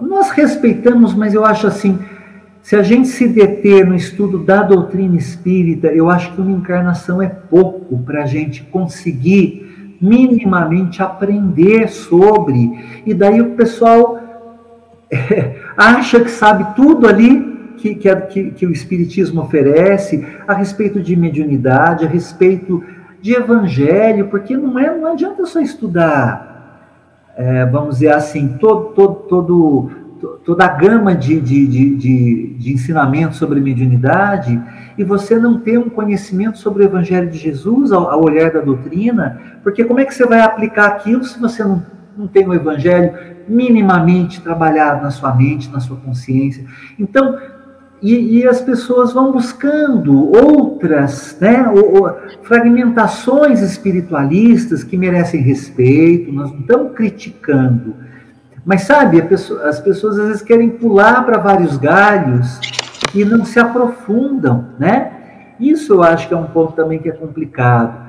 [0.00, 1.98] nós respeitamos, mas eu acho assim,
[2.62, 7.20] se a gente se deter no estudo da doutrina espírita, eu acho que uma encarnação
[7.20, 13.02] é pouco para a gente conseguir minimamente aprender sobre.
[13.04, 14.20] E daí o pessoal
[15.10, 21.14] é, acha que sabe tudo ali que, que, que, o Espiritismo oferece a respeito de
[21.14, 22.82] mediunidade, a respeito
[23.20, 29.14] de evangelho, porque não, é, não adianta só estudar, é, vamos dizer assim, todo, todo,
[29.28, 29.90] todo
[30.44, 34.60] toda a gama de, de, de, de, sobre mediunidade
[34.96, 38.60] e você não ter um conhecimento sobre o Evangelho de Jesus ao, ao, olhar da
[38.60, 41.84] doutrina, porque como é que você vai aplicar aquilo se você não,
[42.16, 43.12] não tem o Evangelho
[43.46, 46.64] minimamente trabalhado na sua mente, na sua consciência?
[46.98, 47.38] Então,
[48.12, 56.32] e, e as pessoas vão buscando outras né, ou, ou, fragmentações espiritualistas que merecem respeito,
[56.32, 58.06] nós não estamos criticando
[58.66, 62.58] mas sabe, pessoa, as pessoas às vezes querem pular para vários galhos
[63.14, 65.12] e não se aprofundam, né?
[65.60, 68.04] Isso eu acho que é um ponto também que é complicado.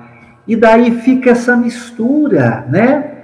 [0.47, 3.16] E daí fica essa mistura, né?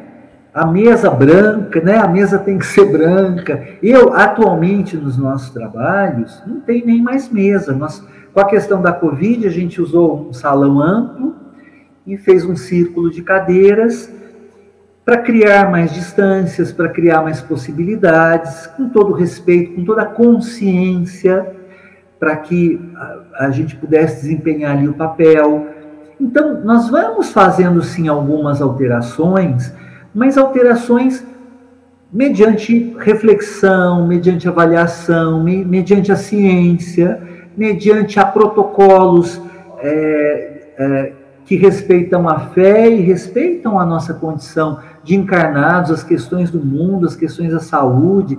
[0.53, 1.97] A mesa branca, né?
[1.97, 3.67] A mesa tem que ser branca.
[3.81, 7.73] Eu, atualmente, nos nossos trabalhos, não tem nem mais mesa.
[7.73, 11.35] Nós, com a questão da Covid, a gente usou um salão amplo
[12.05, 14.11] e fez um círculo de cadeiras
[15.05, 21.51] para criar mais distâncias, para criar mais possibilidades, com todo respeito, com toda consciência,
[22.19, 25.67] para que a, a, gente pudesse desempenhar ali o papel.
[26.19, 29.73] Então, nós vamos fazendo sim algumas alterações,
[30.13, 31.25] mas alterações
[32.13, 37.19] mediante reflexão, mediante avaliação, me, mediante a ciência,
[37.57, 39.41] mediante a protocolos
[39.79, 41.13] é, é,
[41.45, 47.07] que respeitam a fé e respeitam a nossa condição de encarnados, as questões do mundo,
[47.07, 48.37] as questões da saúde.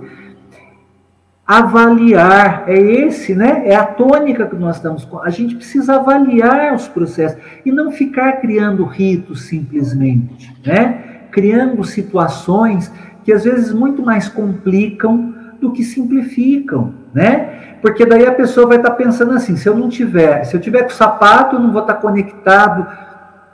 [1.45, 3.63] Avaliar, é esse, né?
[3.65, 5.19] É a tônica que nós estamos com.
[5.19, 11.14] A gente precisa avaliar os processos e não ficar criando ritos simplesmente, né?
[11.35, 12.89] Criando situações
[13.25, 17.77] que às vezes muito mais complicam do que simplificam, né?
[17.81, 20.83] Porque daí a pessoa vai estar pensando assim: se eu não tiver, se eu tiver
[20.83, 22.87] com sapato, eu não vou estar conectado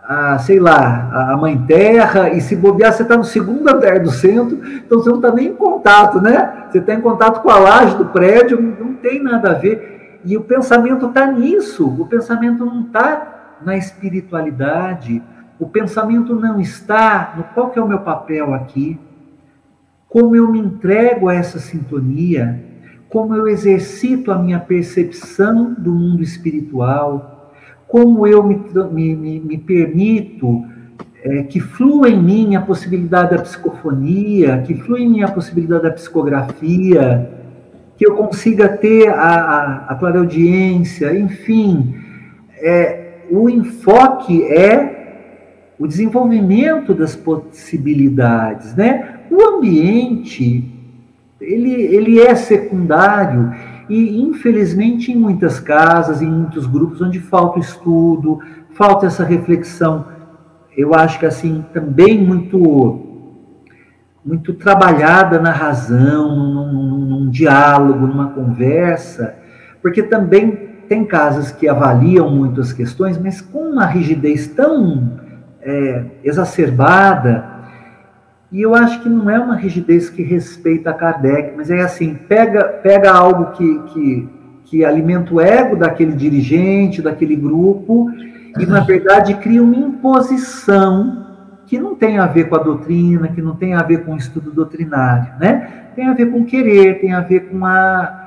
[0.03, 4.11] a, sei lá, a mãe terra, e se bobear, você está no segundo andar do
[4.11, 6.65] centro, então você não está nem em contato, né?
[6.69, 10.19] Você está em contato com a laje do prédio, não tem nada a ver.
[10.23, 15.23] E o pensamento está nisso, o pensamento não está na espiritualidade,
[15.61, 18.99] o pensamento não está no qual que é o meu papel aqui,
[20.09, 22.59] como eu me entrego a essa sintonia,
[23.07, 27.53] como eu exercito a minha percepção do mundo espiritual,
[27.87, 28.59] como eu me,
[29.15, 30.65] me, me permito
[31.23, 35.83] é, que flua em mim a possibilidade da psicofonia, que flua em mim a possibilidade
[35.83, 37.29] da psicografia,
[37.97, 41.93] que eu consiga ter a, a, a clareaudiência, enfim.
[42.57, 45.00] É, o enfoque é
[45.81, 49.21] o desenvolvimento das possibilidades, né?
[49.31, 50.71] O ambiente,
[51.41, 53.51] ele, ele é secundário,
[53.89, 58.39] e, infelizmente, em muitas casas, em muitos grupos, onde falta estudo,
[58.75, 60.05] falta essa reflexão,
[60.77, 63.07] eu acho que assim, também muito
[64.23, 69.33] muito trabalhada na razão, num, num, num diálogo, numa conversa,
[69.81, 70.51] porque também
[70.87, 75.20] tem casas que avaliam muito as questões, mas com uma rigidez tão
[75.63, 77.51] é, exacerbada
[78.51, 82.65] e eu acho que não é uma rigidez que respeita Kardec, mas é assim, pega,
[82.65, 84.29] pega algo que, que,
[84.65, 88.11] que alimenta o ego daquele dirigente, daquele grupo,
[88.59, 91.25] e na verdade cria uma imposição
[91.65, 94.17] que não tem a ver com a doutrina, que não tem a ver com o
[94.17, 95.85] estudo doutrinário, né?
[95.95, 98.17] Tem a ver com querer, tem a ver com a.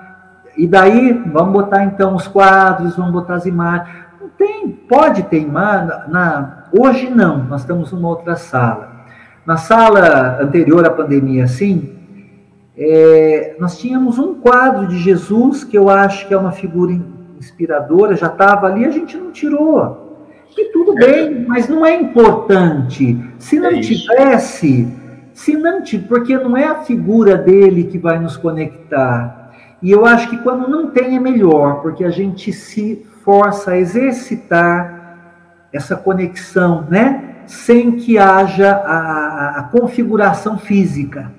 [0.56, 3.94] E daí, vamos botar então os quadros, vamos botar as imagens.
[4.18, 5.88] Não tem, pode ter imagem.
[6.08, 6.63] Na...
[6.76, 9.04] Hoje não, nós estamos numa outra sala.
[9.46, 11.92] Na sala anterior à pandemia, sim,
[12.76, 16.92] é, nós tínhamos um quadro de Jesus que eu acho que é uma figura
[17.38, 20.18] inspiradora, já estava ali, a gente não tirou.
[20.58, 21.06] E tudo é.
[21.06, 23.24] bem, mas não é importante.
[23.38, 24.88] Se não é tivesse,
[25.32, 29.52] se não tivesse, porque não é a figura dele que vai nos conectar.
[29.80, 33.78] E eu acho que quando não tem é melhor, porque a gente se força a
[33.78, 34.93] exercitar
[35.74, 37.34] essa conexão, né?
[37.46, 41.32] sem que haja a, a configuração física.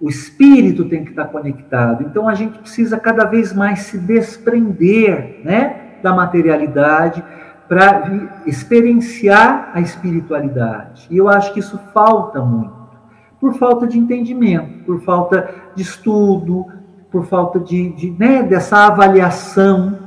[0.00, 2.04] O espírito tem que estar conectado.
[2.04, 7.24] Então a gente precisa cada vez mais se desprender né, da materialidade
[7.68, 11.06] para experienciar a espiritualidade.
[11.10, 12.86] E eu acho que isso falta muito.
[13.40, 16.66] Por falta de entendimento, por falta de estudo,
[17.10, 20.05] por falta de, de né, dessa avaliação.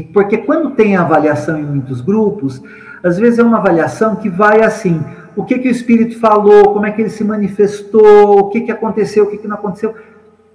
[0.00, 2.62] Porque quando tem avaliação em muitos grupos,
[3.02, 5.02] às vezes é uma avaliação que vai assim:
[5.36, 8.72] o que, que o Espírito falou, como é que ele se manifestou, o que, que
[8.72, 9.94] aconteceu, o que, que não aconteceu.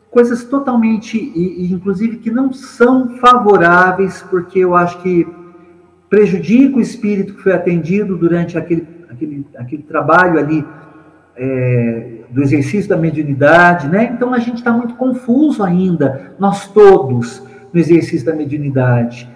[0.10, 5.28] Coisas totalmente, e inclusive que não são favoráveis, porque eu acho que
[6.10, 10.66] prejudica o espírito que foi atendido durante aquele, aquele, aquele trabalho ali
[11.36, 14.12] é, do exercício da mediunidade, né?
[14.14, 19.30] Então a gente está muito confuso ainda, nós todos, no exercício da mediunidade.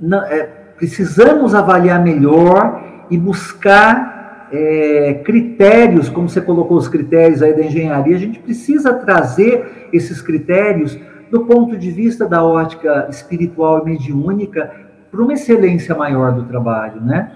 [0.00, 0.44] Não, é,
[0.76, 8.16] precisamos avaliar melhor e buscar é, critérios, como você colocou os critérios aí da engenharia,
[8.16, 10.98] a gente precisa trazer esses critérios
[11.30, 14.70] do ponto de vista da ótica espiritual e mediúnica
[15.10, 17.32] para uma excelência maior do trabalho, né?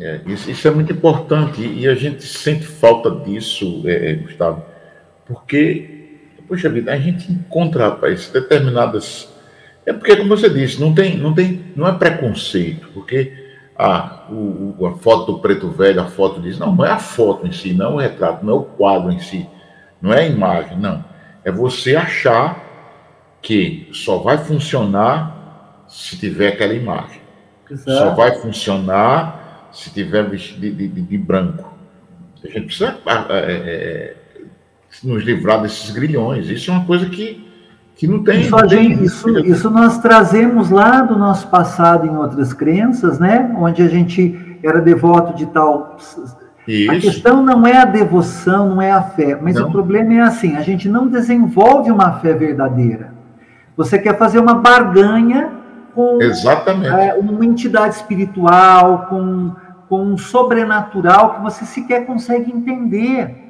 [0.00, 4.64] É, isso, isso, é muito importante e a gente sente falta disso, é, é, Gustavo,
[5.26, 9.33] porque, poxa vida, a gente encontra, rapaz, determinadas.
[9.86, 13.32] É porque, como você disse, não tem, não tem, não é preconceito, porque
[13.76, 17.46] ah, o, a foto do preto velho, a foto diz, não, não é a foto
[17.46, 19.46] em si, não é o retrato, não é o quadro em si,
[20.00, 21.04] não é a imagem, não.
[21.44, 22.62] É você achar
[23.42, 27.20] que só vai funcionar se tiver aquela imagem.
[27.70, 27.90] Exato.
[27.90, 31.74] Só vai funcionar se tiver vestido de, de, de branco.
[32.42, 34.16] A gente precisa é, é, é,
[35.02, 36.48] nos livrar desses grilhões.
[36.48, 37.46] Isso é uma coisa que,
[37.96, 38.40] que não tem.
[38.40, 43.54] Isso, gente, isso, isso nós trazemos lá do nosso passado em outras crenças, né?
[43.58, 45.96] Onde a gente era devoto de tal.
[46.66, 46.90] Isso.
[46.90, 49.68] A questão não é a devoção, não é a fé, mas não.
[49.68, 53.12] o problema é assim: a gente não desenvolve uma fé verdadeira.
[53.76, 55.52] Você quer fazer uma barganha
[55.94, 59.52] com é, uma entidade espiritual, com
[59.88, 63.43] com um sobrenatural que você sequer consegue entender.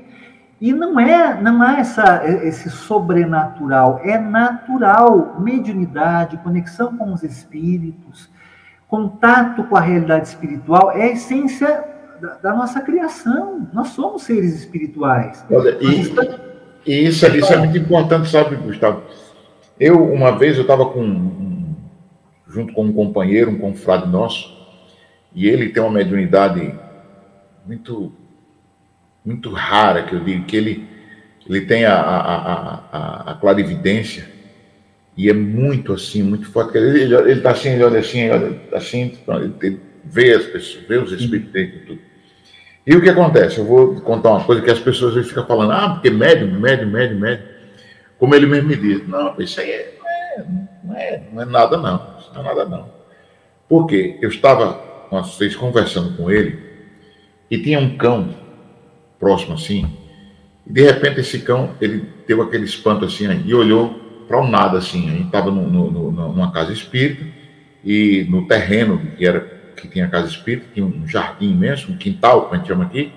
[0.60, 8.30] E não é, não há essa, esse sobrenatural, é natural, mediunidade, conexão com os espíritos,
[8.88, 11.84] contato com a realidade espiritual, é a essência
[12.20, 13.68] da, da nossa criação.
[13.72, 15.44] Nós somos seres espirituais.
[15.50, 16.40] Olha, e, estamos...
[16.86, 19.02] e isso, isso é muito importante, sabe, Gustavo?
[19.78, 21.74] Eu, uma vez, eu estava com,
[22.46, 24.54] junto com um companheiro, um confrade nosso,
[25.34, 26.72] e ele tem uma mediunidade
[27.66, 28.12] muito,
[29.24, 30.88] muito rara, que eu digo, que ele,
[31.48, 34.28] ele tem a, a, a, a clarividência
[35.16, 36.76] e é muito assim, muito forte.
[36.76, 40.44] Ele está ele, ele assim, ele olha assim, ele olha assim, ele, ele vê as
[40.44, 42.00] pessoas, vê os espíritos dentro tudo.
[42.86, 43.58] E o que acontece?
[43.58, 47.18] Eu vou contar uma coisa que as pessoas ficam falando, ah, porque médium, médium, médium,
[47.18, 47.46] médium.
[48.18, 50.46] Como ele mesmo me diz, não, isso aí é, não, é,
[50.84, 52.92] não, é, não é nada não, isso não é nada não.
[53.68, 56.58] Porque eu estava nós fez conversando com ele,
[57.50, 58.34] e tinha um cão
[59.24, 59.86] próximo assim,
[60.66, 63.98] e de repente esse cão, ele teve aquele espanto assim, e olhou
[64.28, 67.24] para o nada assim, a gente estava numa casa espírita,
[67.82, 69.40] e no terreno que era
[69.74, 72.84] que tinha a casa espírita, tinha um jardim imenso, um quintal, como a gente chama
[72.84, 73.10] aqui,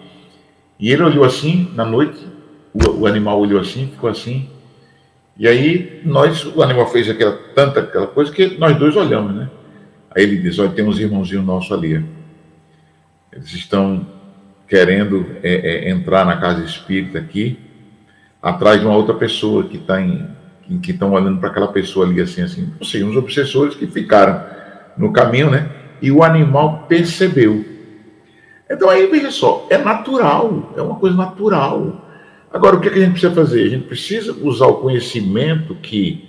[0.80, 2.26] e ele olhou assim, na noite,
[2.74, 4.50] o, o animal olhou assim, ficou assim,
[5.38, 9.50] e aí nós, o animal fez aquela tanta aquela coisa que nós dois olhamos, né?
[10.16, 12.04] Aí ele diz: Olha, tem uns irmãozinhos nossos ali.
[13.32, 14.17] Eles estão
[14.68, 17.58] querendo é, é, entrar na casa espírita aqui,
[18.42, 20.28] atrás de uma outra pessoa que está em.
[20.82, 22.74] que estão olhando para aquela pessoa ali, assim, assim.
[22.80, 24.44] Ou seja, uns obsessores que ficaram
[24.98, 25.70] no caminho, né?
[26.02, 27.66] E o animal percebeu.
[28.70, 32.06] Então aí, veja só, é natural, é uma coisa natural.
[32.52, 33.64] Agora, o que, é que a gente precisa fazer?
[33.64, 36.28] A gente precisa usar o conhecimento que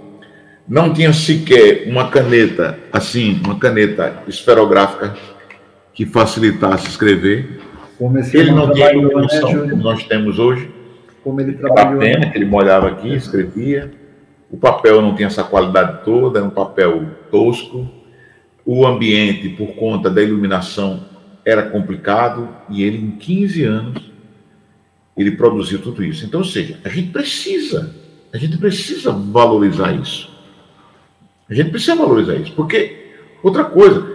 [0.67, 5.15] não tinha sequer uma caneta, assim, uma caneta esferográfica
[5.93, 7.59] que facilitasse escrever.
[8.33, 10.71] ele não tinha iluminação né, como nós temos hoje.
[11.23, 11.99] Como ele trabalhou.
[11.99, 13.91] Pena que ele molhava aqui, escrevia.
[14.49, 17.87] O papel não tinha essa qualidade toda, era um papel tosco.
[18.65, 21.05] O ambiente, por conta da iluminação,
[21.43, 22.47] era complicado.
[22.69, 24.11] E ele, em 15 anos,
[25.19, 26.25] ele produziu tudo isso.
[26.25, 27.93] Então, ou seja, a gente precisa,
[28.31, 30.29] a gente precisa valorizar isso.
[31.49, 33.07] A gente precisa valorizar isso, porque
[33.43, 34.07] outra coisa,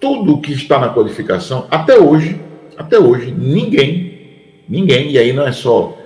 [0.00, 2.40] tudo que está na codificação, até hoje,
[2.76, 5.96] até hoje, ninguém, ninguém, e aí não é só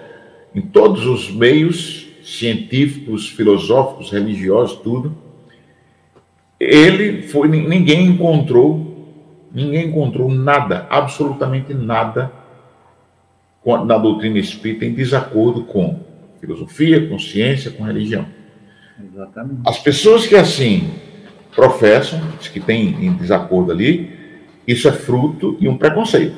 [0.54, 5.16] em todos os meios científicos, filosóficos, religiosos, tudo,
[6.60, 9.08] ele foi, ninguém encontrou,
[9.52, 12.41] ninguém encontrou nada, absolutamente nada
[13.64, 16.00] na doutrina espírita em desacordo com
[16.40, 18.26] filosofia, com ciência, com religião.
[19.00, 19.60] Exatamente.
[19.64, 20.90] As pessoas que assim
[21.54, 22.20] professam,
[22.52, 24.10] que têm em desacordo ali,
[24.66, 26.36] isso é fruto de um preconceito,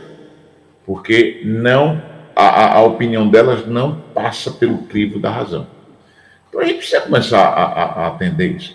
[0.85, 2.03] porque não
[2.35, 5.67] a, a, opinião delas não passa pelo crivo da razão.
[6.49, 8.75] Então a gente precisa começar a, a, a atender isso.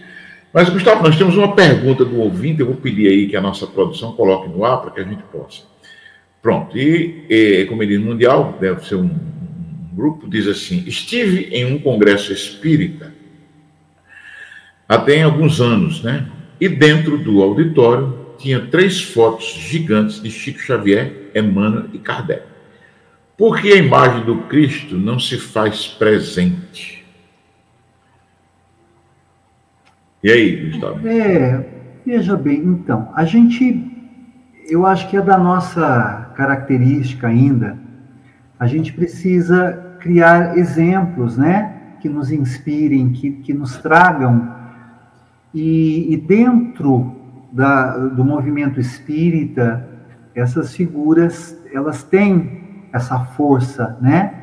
[0.52, 3.68] Mas, Gustavo, nós temos uma pergunta do ouvinte, eu vou pedir aí que a nossa
[3.68, 5.64] produção coloque no ar para que a gente possa.
[6.42, 11.80] Pronto, e, e Comunidade Mundial, deve ser um, um grupo, diz assim: estive em um
[11.80, 13.20] congresso espírita
[14.90, 16.28] há tem alguns anos, né?
[16.60, 22.42] E dentro do auditório tinha três fotos gigantes de Chico Xavier, Emmanuel e Kardec.
[23.38, 27.06] Por que a imagem do Cristo não se faz presente?
[30.22, 31.08] E aí, Gustavo?
[31.08, 31.66] É,
[32.06, 33.86] veja bem, então, a gente,
[34.68, 37.78] eu acho que é da nossa característica ainda,
[38.58, 44.56] a gente precisa criar exemplos, né, que nos inspirem, que, que nos tragam,
[45.54, 47.14] e, e dentro
[47.52, 49.86] da, do movimento espírita,
[50.34, 54.34] essas figuras, elas têm essa força, né?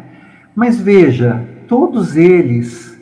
[0.54, 3.00] Mas veja, todos eles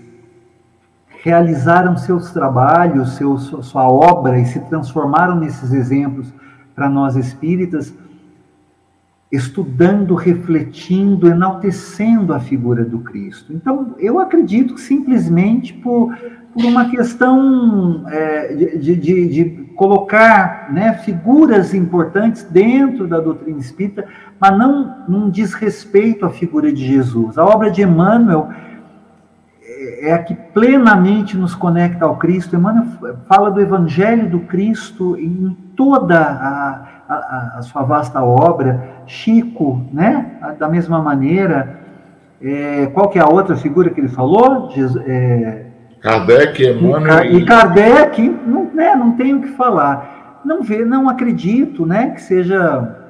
[1.24, 6.32] realizaram seus trabalhos, seu, sua obra e se transformaram nesses exemplos
[6.76, 7.92] para nós espíritas,
[9.34, 13.52] estudando, refletindo, enaltecendo a figura do Cristo.
[13.52, 16.16] Então, eu acredito que simplesmente por,
[16.52, 24.06] por uma questão é, de, de, de, colocar né, figuras importantes dentro da doutrina espírita,
[24.38, 27.36] mas não num desrespeito à figura de Jesus.
[27.36, 28.50] A obra de Emmanuel
[30.00, 32.54] é a que plenamente nos conecta ao Cristo.
[32.54, 32.86] Emmanuel
[33.26, 38.88] fala do Evangelho do Cristo em toda a, a, a sua vasta obra.
[39.06, 41.80] Chico, né, da mesma maneira.
[42.40, 44.70] É, qual que é a outra figura que ele falou?
[44.70, 45.66] Jesus, é,
[46.00, 47.24] Kardec, Emmanuel.
[47.24, 50.40] E, e Kardec, não, né, não tenho o que falar.
[50.44, 53.00] Não vê, não acredito, né, que seja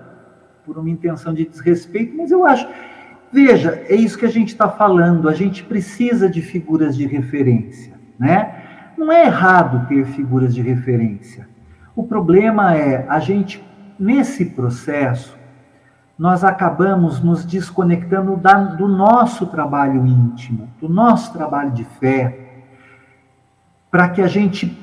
[0.65, 2.69] por uma intenção de desrespeito, mas eu acho.
[3.33, 5.29] Veja, é isso que a gente está falando.
[5.29, 8.63] A gente precisa de figuras de referência, né?
[8.97, 11.49] Não é errado ter figuras de referência.
[11.97, 13.63] O problema é a gente
[13.99, 15.37] nesse processo
[16.19, 22.63] nós acabamos nos desconectando da, do nosso trabalho íntimo, do nosso trabalho de fé,
[23.91, 24.79] para que a gente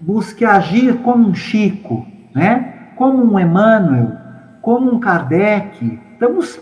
[0.00, 2.90] busque agir como um Chico, né?
[2.94, 4.12] como um Emmanuel,
[4.60, 5.98] como um Kardec.
[6.12, 6.60] Estamos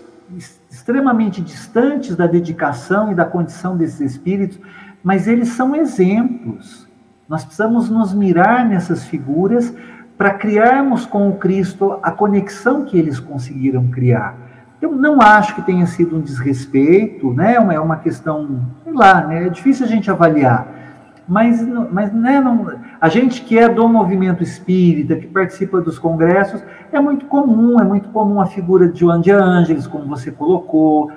[0.71, 4.61] extremamente distantes da dedicação e da condição desses espíritos,
[5.03, 6.89] mas eles são exemplos.
[7.29, 9.75] Nós precisamos nos mirar nessas figuras
[10.17, 14.37] para criarmos com o Cristo a conexão que eles conseguiram criar.
[14.81, 17.55] Eu não acho que tenha sido um desrespeito, né?
[17.55, 19.47] É uma questão, sei lá, né?
[19.47, 20.85] É difícil a gente avaliar
[21.27, 26.63] mas, mas né, não, a gente que é do movimento espírita, que participa dos congressos,
[26.93, 31.11] é muito comum, é muito comum a figura de João de Ângeles, como você colocou,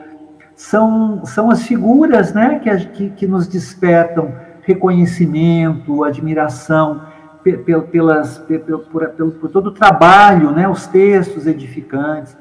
[0.55, 4.31] são, são as figuras né, que, que, que nos despertam
[4.61, 7.01] reconhecimento, admiração
[7.53, 8.79] pelas, por,
[9.09, 12.37] por, por, todo o trabalho, né, os textos edificantes,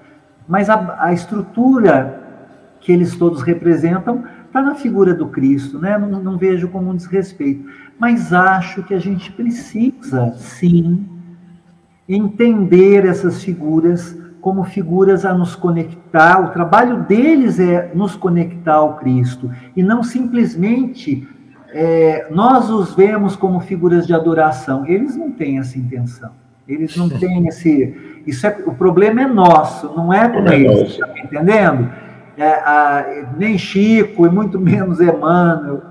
[0.48, 2.22] mas a, a estrutura
[2.80, 5.98] que eles todos representam está na figura do Cristo, né?
[5.98, 11.06] Não, não, vejo como um desrespeito, mas acho que a gente precisa, sim,
[12.08, 16.40] entender essas figuras como figuras a nos conectar.
[16.40, 21.26] O trabalho deles é nos conectar ao Cristo e não simplesmente
[21.76, 24.86] é, nós os vemos como figuras de adoração.
[24.86, 26.30] Eles não têm essa intenção.
[26.66, 28.22] Eles não têm esse.
[28.26, 30.92] Isso é, o problema é nosso, não é com é eles.
[30.92, 31.88] Está entendendo?
[32.36, 33.06] é, a,
[33.36, 35.82] nem Chico e muito menos Emmanuel.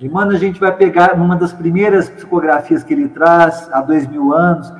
[0.00, 4.32] Emmanuel a gente vai pegar numa das primeiras psicografias que ele traz, há dois mil
[4.32, 4.72] anos,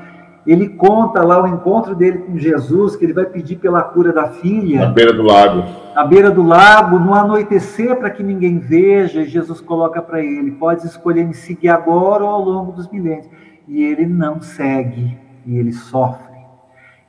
[0.51, 4.29] ele conta lá o encontro dele com Jesus, que ele vai pedir pela cura da
[4.29, 4.81] filha.
[4.81, 5.65] Na beira do lago.
[5.95, 10.87] Na beira do lago, no anoitecer, para que ninguém veja, Jesus coloca para ele: pode
[10.87, 13.29] escolher me seguir agora ou ao longo dos milênios.
[13.67, 16.29] E ele não segue, e ele sofre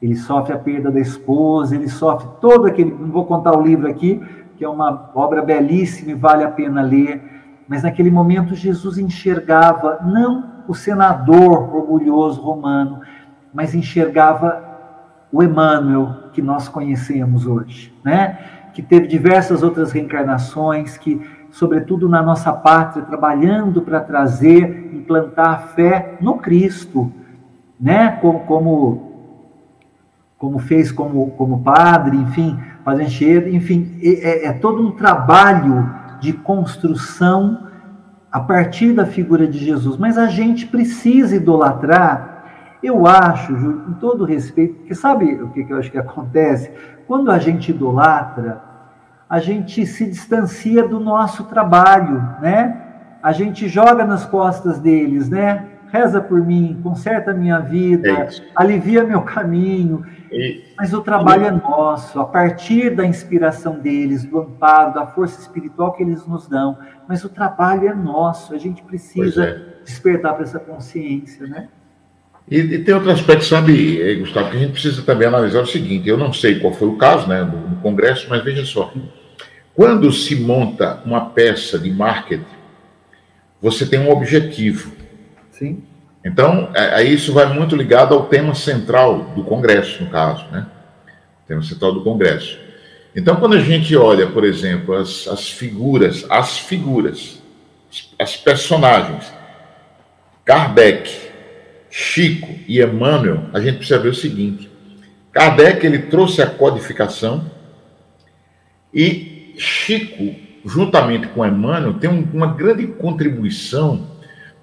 [0.02, 2.92] ele sofre a perda da esposa, ele sofre todo aquele.
[2.92, 4.22] Não vou contar o livro aqui,
[4.56, 7.22] que é uma obra belíssima e vale a pena ler,
[7.68, 13.00] mas naquele momento Jesus enxergava não o senador orgulhoso romano,
[13.54, 14.64] mas enxergava
[15.32, 18.40] o Emmanuel que nós conhecemos hoje, né?
[18.74, 21.22] Que teve diversas outras reencarnações, que,
[21.52, 27.12] sobretudo na nossa pátria, trabalhando para trazer, implantar a fé no Cristo,
[27.80, 28.18] né?
[28.22, 29.14] Como, como,
[30.38, 33.06] como fez como, como padre, enfim, padre
[33.52, 37.68] enfim, é, é todo um trabalho de construção
[38.32, 39.98] a partir da figura de Jesus.
[39.98, 42.39] Mas a gente precisa idolatrar
[42.82, 46.72] eu acho, Júlio, com todo respeito, que sabe o que, eu acho que acontece?
[47.06, 48.62] Quando a gente idolatra,
[49.30, 52.86] a gente se distancia do nosso trabalho, né?
[53.22, 55.66] A gente joga nas costas deles, né?
[55.92, 60.06] Reza por mim, conserta a minha vida, é alivia meu caminho.
[60.32, 60.64] E...
[60.78, 65.92] Mas o trabalho é nosso, a partir da inspiração deles, do amparo, da força espiritual
[65.94, 66.78] que eles nos dão.
[67.08, 69.84] Mas o trabalho é nosso, a gente precisa é.
[69.84, 71.68] despertar para essa consciência, né?
[72.50, 75.68] E, e, tem outro aspecto, sabe, eh, Gustavo, que a gente precisa também analisar o
[75.68, 78.92] seguinte: eu não sei qual foi o caso né, do, do Congresso, mas veja só.
[79.76, 82.44] Quando se monta uma peça de marketing,
[83.62, 84.92] você tem um objetivo.
[85.52, 85.84] Sim.
[86.26, 90.66] Então, é, aí isso vai muito ligado ao tema central do Congresso, no caso, né?
[91.44, 92.58] O tema central do Congresso.
[93.16, 97.42] Então, quando a gente olha, por exemplo, as, as figuras, as figuras,
[98.18, 99.32] as personagens,
[100.44, 101.29] Kardec,
[101.90, 104.70] Chico e Emmanuel, a gente precisa ver o seguinte:
[105.32, 107.50] Kardec ele trouxe a codificação
[108.94, 110.36] e Chico,
[110.66, 114.08] juntamente com Emmanuel, tem uma grande contribuição,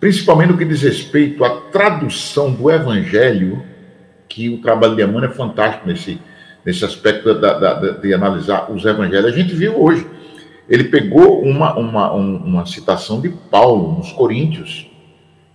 [0.00, 3.62] principalmente no que diz respeito à tradução do Evangelho,
[4.28, 6.20] que o trabalho de Emmanuel é fantástico nesse,
[6.64, 9.26] nesse aspecto da, da, da, de analisar os Evangelhos.
[9.26, 10.06] A gente viu hoje,
[10.68, 14.90] ele pegou uma, uma, uma citação de Paulo nos Coríntios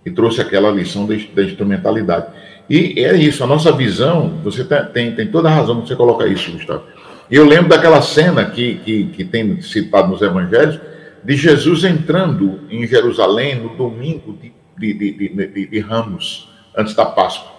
[0.04, 2.26] e trouxe aquela lição da, da instrumentalidade.
[2.68, 6.26] E é isso, a nossa visão, você tem, tem toda a razão que você coloca
[6.26, 6.84] isso, Gustavo.
[7.30, 10.78] Eu lembro daquela cena que, que, que tem citado nos evangelhos,
[11.24, 17.04] de Jesus entrando em Jerusalém no domingo de, de, de, de, de Ramos, antes da
[17.04, 17.52] Páscoa.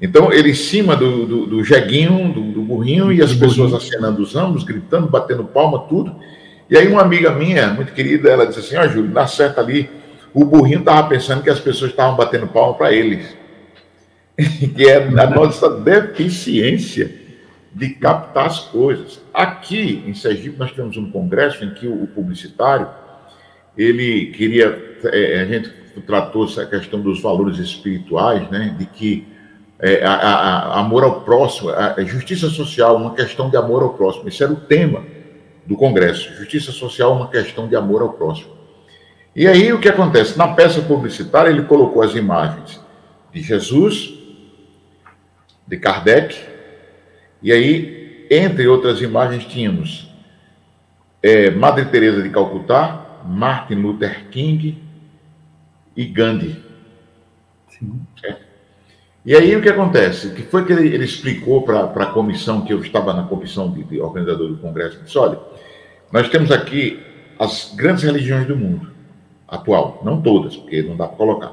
[0.00, 4.22] Então, ele em cima do, do, do jeguinho, do, do, burrinho, e as pessoas acenando
[4.22, 6.14] os ramos, gritando, batendo palma, tudo.
[6.68, 9.60] E aí uma amiga minha, muito querida, ela disse assim, ó, oh, Júlio, dá certo
[9.60, 9.88] ali,
[10.34, 13.36] o burrinho estava pensando que as pessoas estavam batendo palma para eles.
[14.74, 17.10] que é a nossa deficiência
[17.72, 19.20] de captar as coisas.
[19.32, 22.88] Aqui em Sergipe nós tivemos um congresso em que o publicitário
[23.76, 25.70] ele queria é, a gente
[26.06, 29.26] tratou essa questão dos valores espirituais, né, de que
[29.78, 33.94] é, a, a, amor ao próximo, a, a justiça social, uma questão de amor ao
[33.94, 34.28] próximo.
[34.28, 35.04] Esse era o tema
[35.66, 36.32] do congresso.
[36.34, 38.52] Justiça social, uma questão de amor ao próximo.
[39.34, 40.38] E aí o que acontece?
[40.38, 42.80] Na peça publicitária ele colocou as imagens
[43.32, 44.14] de Jesus,
[45.66, 46.38] de Kardec,
[47.42, 50.08] e aí, entre outras imagens, tínhamos
[51.22, 54.82] é, Madre Teresa de Calcutá, Martin Luther King
[55.96, 56.62] e Gandhi.
[58.24, 58.36] É.
[59.26, 60.28] E aí o que acontece?
[60.28, 63.72] O que foi que ele, ele explicou para a comissão, que eu estava na comissão
[63.72, 65.02] de, de organizador do Congresso?
[65.02, 65.38] Disse, olha,
[66.12, 67.02] nós temos aqui
[67.38, 68.93] as grandes religiões do mundo
[69.54, 71.52] atual, não todas, porque não dá para colocar,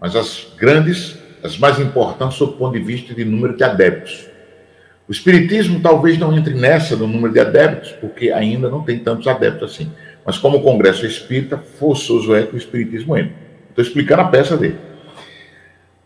[0.00, 4.28] mas as grandes, as mais importantes sob o ponto de vista de número de adeptos.
[5.08, 9.26] O Espiritismo talvez não entre nessa do número de adeptos, porque ainda não tem tantos
[9.26, 9.90] adeptos assim.
[10.24, 13.32] Mas como o Congresso é espírita, forçoso é que o Espiritismo entre.
[13.70, 14.76] Estou explicando a peça dele.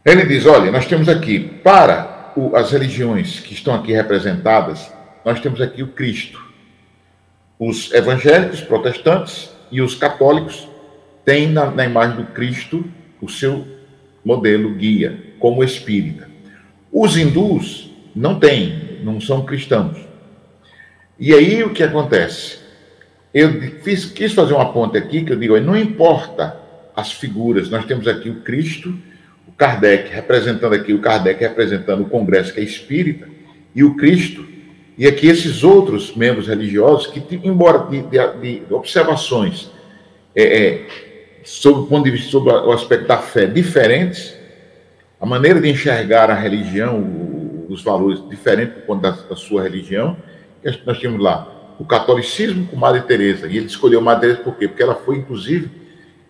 [0.04, 4.92] Ele diz: olha, nós temos aqui, para o, as religiões que estão aqui representadas,
[5.24, 6.40] nós temos aqui o Cristo.
[7.58, 10.68] Os evangélicos, protestantes e os católicos
[11.24, 12.84] tem na, na imagem do Cristo
[13.20, 13.66] o seu
[14.24, 16.28] modelo guia, como espírita.
[16.92, 19.98] Os hindus não têm, não são cristãos.
[21.18, 22.58] E aí o que acontece?
[23.32, 26.60] Eu fiz, quis fazer uma ponte aqui que eu digo, não importa
[26.94, 28.94] as figuras, nós temos aqui o Cristo,
[29.48, 33.26] o Kardec representando aqui, o Kardec representando o Congresso que é espírita,
[33.74, 34.46] e o Cristo,
[34.98, 39.70] e aqui esses outros membros religiosos que, embora de, de, de observações
[40.34, 40.86] é, é,
[41.44, 44.36] sob o ponto de vista, sob o aspecto da fé, diferentes,
[45.20, 50.16] a maneira de enxergar a religião, os valores diferentes do ponto da, da sua religião.
[50.84, 54.68] Nós tínhamos lá o catolicismo com Madre Teresa, e ele escolheu Madre Teresa por quê?
[54.68, 55.70] Porque ela foi, inclusive,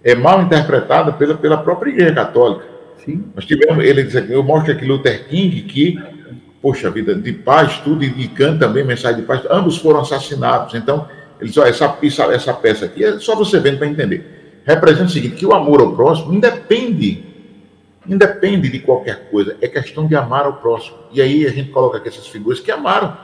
[0.03, 2.65] é mal interpretada pela, pela própria Igreja Católica.
[3.05, 3.25] Sim.
[3.35, 5.99] Nós tivemos, ele diz, eu mostro aqui Luther King que,
[6.61, 10.75] poxa vida, de paz, tudo, e, canta também mensagem de paz, ambos foram assassinados.
[10.75, 11.09] Então,
[11.41, 15.11] ele diz, essa, essa, essa peça aqui, é só você vendo para entender representa o
[15.11, 17.33] seguinte, que o amor ao próximo independe
[18.07, 20.97] Independe de qualquer coisa, é questão de amar o próximo.
[21.13, 23.17] E aí a gente coloca aqui essas figuras que amaram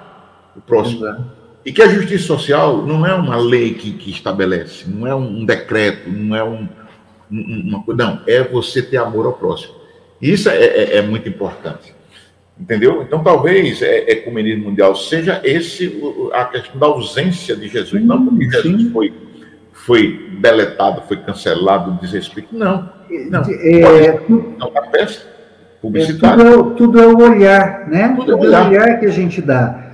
[0.56, 1.04] o próximo.
[1.04, 1.24] Exato.
[1.64, 5.44] E que a justiça social não é uma lei que, que estabelece, não é um
[5.44, 6.68] decreto, não é um,
[7.30, 8.04] uma coisa.
[8.04, 9.74] Não, é você ter amor ao próximo.
[10.22, 11.92] E isso é, é, é muito importante.
[12.58, 13.02] Entendeu?
[13.02, 16.00] Então, talvez é, ecumenismo mundial seja esse
[16.32, 18.00] a questão da ausência de Jesus.
[18.00, 19.12] Sim, não porque Jesus foi,
[19.88, 22.54] foi deletado, foi cancelado, desrespeito.
[22.54, 22.90] Não.
[23.30, 23.40] Não.
[23.40, 25.22] É, não a peça
[25.80, 26.42] publicitária.
[26.42, 28.08] É, tudo, tudo, é o olhar, né?
[28.14, 29.86] Tudo, é tudo é o olhar que a gente dá.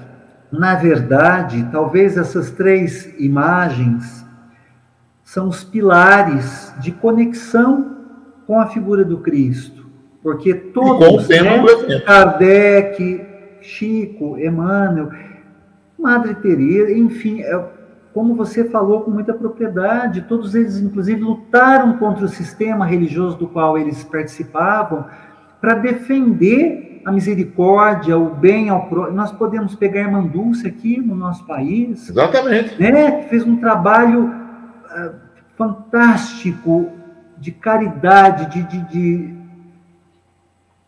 [0.51, 4.27] Na verdade, talvez essas três imagens
[5.23, 7.99] são os pilares de conexão
[8.49, 9.87] com a figura do Cristo.
[10.21, 13.25] Porque todos, né, Kardec,
[13.61, 15.11] Chico, Emmanuel,
[15.97, 17.65] Madre Teresa, enfim, é,
[18.15, 23.49] como você falou com muita propriedade, todos eles, inclusive, lutaram contra o sistema religioso do
[23.49, 25.05] qual eles participavam
[25.61, 29.17] para defender a misericórdia, o bem ao próximo.
[29.17, 32.09] Nós podemos pegar a Irmã Dulce aqui no nosso país.
[32.09, 32.81] Exatamente.
[32.81, 35.15] Né, que fez um trabalho uh,
[35.57, 36.93] fantástico
[37.37, 39.35] de caridade, de, de, de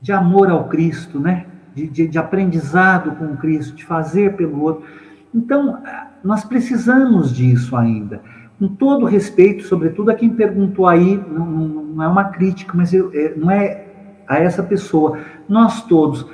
[0.01, 1.47] de amor ao Cristo, né?
[1.75, 4.87] De, de, de, aprendizado com o Cristo, de fazer pelo outro.
[5.35, 5.83] Então,
[6.23, 8.21] nós precisamos disso ainda.
[8.59, 13.11] Com todo respeito, sobretudo a quem perguntou aí, não, não é uma crítica, mas eu,
[13.13, 13.85] é, não é
[14.27, 15.19] a essa pessoa.
[15.49, 16.27] Nós todos,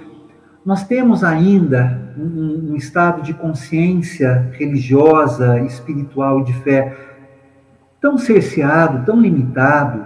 [0.64, 6.97] nós temos ainda um, um estado de consciência religiosa, espiritual de fé
[8.01, 10.05] tão cerceado, tão limitado,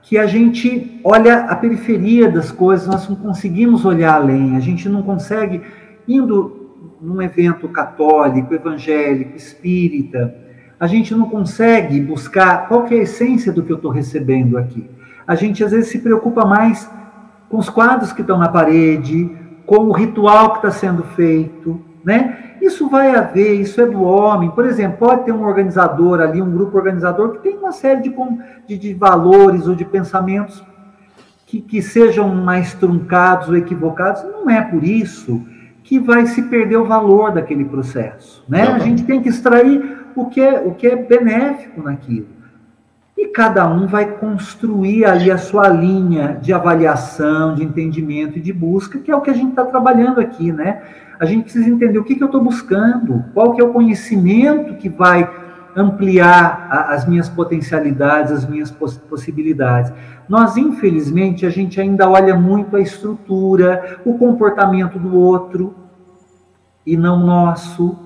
[0.00, 4.88] que a gente olha a periferia das coisas, nós não conseguimos olhar além, a gente
[4.88, 5.60] não consegue,
[6.08, 6.57] indo
[7.00, 10.34] num evento católico, evangélico, espírita,
[10.78, 14.88] a gente não consegue buscar qual é a essência do que eu estou recebendo aqui.
[15.26, 16.90] A gente às vezes se preocupa mais
[17.48, 19.30] com os quadros que estão na parede,
[19.66, 22.56] com o ritual que está sendo feito, né?
[22.60, 24.50] Isso vai haver, isso é do homem.
[24.50, 28.14] Por exemplo, pode ter um organizador ali, um grupo organizador, que tem uma série de,
[28.66, 30.62] de, de valores ou de pensamentos
[31.46, 34.22] que, que sejam mais truncados ou equivocados.
[34.24, 35.44] Não é por isso
[35.88, 38.44] que vai se perder o valor daquele processo.
[38.46, 38.60] Né?
[38.60, 42.26] A gente tem que extrair o que é, o que é benéfico naquilo.
[43.16, 48.52] E cada um vai construir ali a sua linha de avaliação, de entendimento e de
[48.52, 50.82] busca, que é o que a gente está trabalhando aqui, né?
[51.18, 54.74] a gente precisa entender o que, que eu estou buscando, qual que é o conhecimento
[54.74, 55.28] que vai
[55.78, 59.92] ampliar a, as minhas potencialidades, as minhas poss possibilidades.
[60.28, 65.74] Nós, infelizmente, a gente ainda olha muito a estrutura, o comportamento do outro
[66.84, 67.96] e não nosso.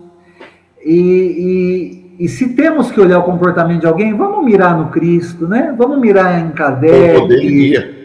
[0.85, 5.49] E, e, e, se temos que olhar o comportamento de alguém, vamos mirar no Cristo,
[5.49, 5.75] né?
[5.77, 8.03] Vamos mirar em Kardec.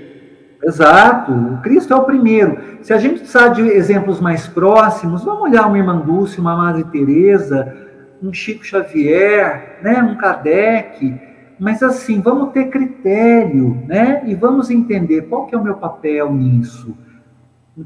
[0.64, 2.58] Exato, o Cristo é o primeiro.
[2.82, 6.84] Se a gente precisar de exemplos mais próximos, vamos olhar uma Irmã Dulce, uma Madre
[6.86, 7.87] Teresa,
[8.22, 11.14] um Chico Xavier, né, um Kardec,
[11.60, 14.22] mas assim, vamos ter critério, né?
[14.26, 16.96] E vamos entender qual que é o meu papel nisso.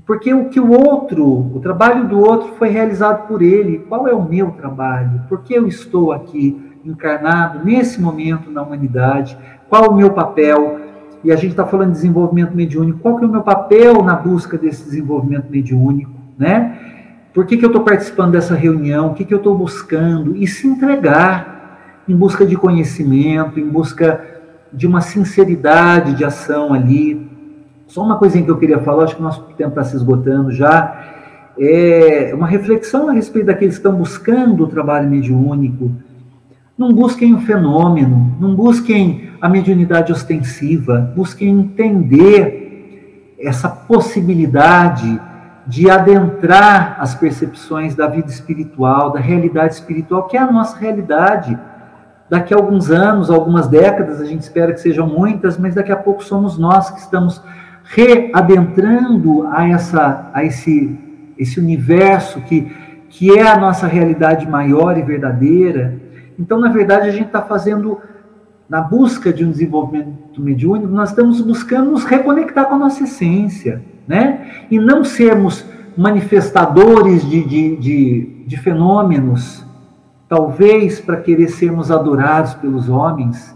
[0.06, 4.14] Porque o que o outro, o trabalho do outro foi realizado por ele, qual é
[4.14, 5.22] o meu trabalho?
[5.30, 9.38] Por que eu estou aqui encarnado nesse momento na humanidade?
[9.70, 10.82] Qual o meu papel?
[11.24, 14.16] e a gente está falando de desenvolvimento mediúnico, qual que é o meu papel na
[14.16, 17.01] busca desse desenvolvimento mediúnico, né?
[17.34, 19.08] Por que, que eu estou participando dessa reunião?
[19.08, 20.36] O que, que eu estou buscando?
[20.36, 24.22] E se entregar em busca de conhecimento, em busca
[24.72, 27.30] de uma sinceridade de ação ali.
[27.88, 30.52] Só uma coisinha que eu queria falar, acho que o nosso tempo está se esgotando
[30.52, 31.54] já.
[31.58, 35.92] É uma reflexão a respeito daqueles que estão buscando o trabalho mediúnico.
[36.78, 45.20] Não busquem o fenômeno, não busquem a mediunidade ostensiva, busquem entender essa possibilidade
[45.66, 51.58] de adentrar as percepções da vida espiritual, da realidade espiritual, que é a nossa realidade.
[52.30, 55.98] Daqui a alguns anos, algumas décadas, a gente espera que sejam muitas, mas daqui a
[55.98, 57.42] pouco somos nós que estamos
[57.84, 60.98] readentrando a, essa, a esse,
[61.38, 62.72] esse universo que,
[63.10, 66.00] que é a nossa realidade maior e verdadeira.
[66.40, 68.00] Então, na verdade, a gente está fazendo
[68.70, 73.84] na busca de um desenvolvimento mediúnico, nós estamos buscando nos reconectar com a nossa essência,
[74.08, 74.66] né?
[74.70, 79.66] E não sermos manifestadores de, de, de, de fenômenos,
[80.28, 83.56] talvez para querer sermos adorados pelos homens,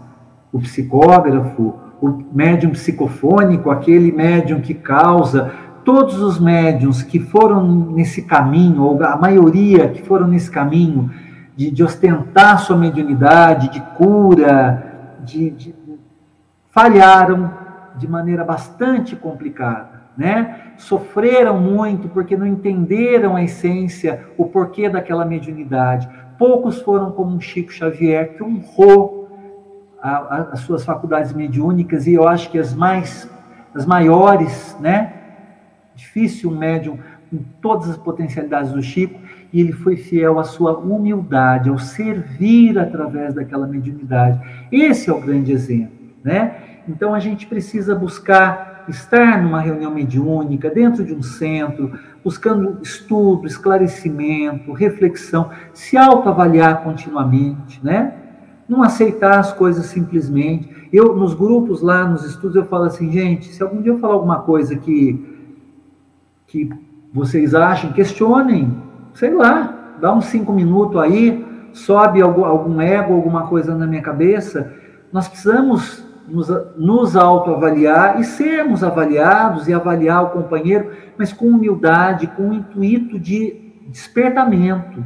[0.52, 5.52] o psicógrafo, o médium psicofônico, aquele médium que causa,
[5.84, 11.10] todos os médiums que foram nesse caminho, ou a maioria que foram nesse caminho,
[11.56, 15.74] de, de ostentar sua mediunidade, de cura, de, de
[16.70, 17.50] falharam,
[17.96, 20.72] de maneira bastante complicada, né?
[20.78, 26.08] Sofreram muito porque não entenderam a essência, o porquê daquela mediunidade.
[26.38, 29.16] Poucos foram como um Chico Xavier que honrou
[30.00, 33.28] a, a, as suas faculdades mediúnicas e eu acho que as mais,
[33.74, 35.12] as maiores, né?
[35.94, 36.98] Difícil um médium
[37.30, 39.18] com todas as potencialidades do Chico
[39.52, 44.38] e ele foi fiel à sua humildade, ao servir através daquela mediunidade.
[44.70, 46.56] Esse é o grande exemplo, né?
[46.86, 51.92] Então a gente precisa buscar estar numa reunião mediúnica, dentro de um centro,
[52.24, 58.14] buscando estudo, esclarecimento, reflexão, se autoavaliar continuamente, né?
[58.68, 60.88] Não aceitar as coisas simplesmente.
[60.92, 64.14] Eu, nos grupos lá, nos estudos, eu falo assim, gente, se algum dia eu falar
[64.14, 65.24] alguma coisa que,
[66.46, 66.70] que
[67.12, 68.76] vocês acham, questionem,
[69.14, 74.02] sei lá, dá uns cinco minutos aí, sobe algum, algum ego, alguma coisa na minha
[74.02, 74.72] cabeça.
[75.12, 82.26] Nós precisamos nos, nos autoavaliar e sermos avaliados e avaliar o companheiro, mas com humildade,
[82.28, 85.04] com o intuito de despertamento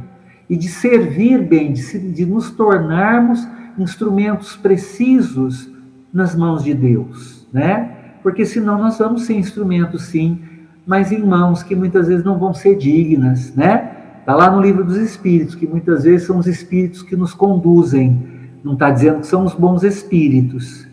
[0.49, 3.47] e de servir bem, de, de nos tornarmos
[3.77, 5.71] instrumentos precisos
[6.13, 7.97] nas mãos de Deus, né?
[8.21, 10.39] Porque senão nós vamos ser instrumentos, sim,
[10.85, 13.91] mas em mãos que muitas vezes não vão ser dignas, né?
[14.19, 18.21] Está lá no livro dos Espíritos, que muitas vezes são os espíritos que nos conduzem.
[18.63, 20.87] Não está dizendo que são os bons espíritos,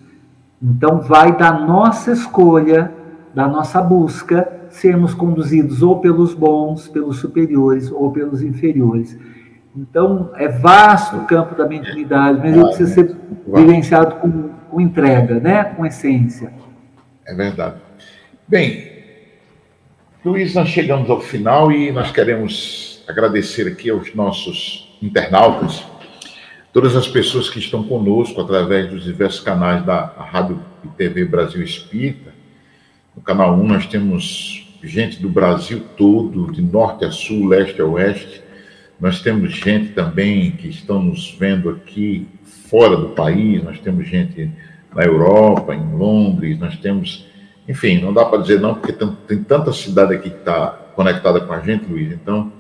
[0.63, 2.93] então, vai da nossa escolha,
[3.33, 9.17] da nossa busca, sermos conduzidos ou pelos bons, pelos superiores ou pelos inferiores.
[9.77, 15.39] Então, é vasto o campo da mediunidade, mas ele precisa ser vivenciado com, com entrega,
[15.39, 15.65] né?
[15.65, 16.53] com essência.
[17.25, 17.77] É verdade.
[18.47, 18.91] Bem,
[20.25, 25.87] Luiz, nós chegamos ao final e nós queremos agradecer aqui aos nossos internautas
[26.79, 31.61] todas as pessoas que estão conosco através dos diversos canais da Rádio e TV Brasil
[31.61, 32.33] Espírita.
[33.17, 37.85] No canal 1 nós temos gente do Brasil todo, de norte a sul, leste a
[37.85, 38.41] oeste.
[39.01, 44.49] Nós temos gente também que estão nos vendo aqui fora do país, nós temos gente
[44.95, 47.27] na Europa, em Londres, nós temos,
[47.69, 51.41] enfim, não dá para dizer não, porque tem, tem tanta cidade aqui que está conectada
[51.41, 52.13] com a gente, Luiz.
[52.13, 52.53] Então,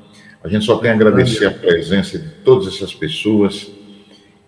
[0.42, 3.77] a gente só tem a agradecer a presença de todas essas pessoas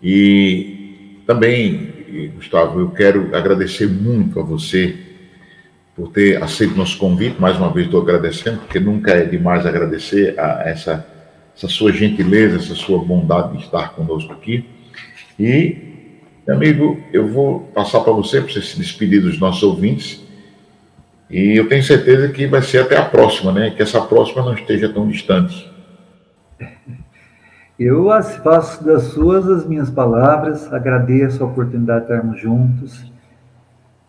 [0.03, 1.93] e também,
[2.35, 4.97] Gustavo, eu quero agradecer muito a você
[5.95, 7.41] por ter aceito nosso convite.
[7.41, 11.07] Mais uma vez estou agradecendo, porque nunca é demais agradecer a essa,
[11.57, 14.65] essa sua gentileza, essa sua bondade de estar conosco aqui.
[15.39, 15.77] E,
[16.49, 20.23] amigo, eu vou passar para você, para você se despedir dos nossos ouvintes.
[21.31, 23.71] E eu tenho certeza que vai ser até a próxima, né?
[23.71, 25.71] Que essa próxima não esteja tão distante.
[27.81, 28.11] Eu
[28.43, 33.11] faço das suas as minhas palavras, agradeço a oportunidade de estarmos juntos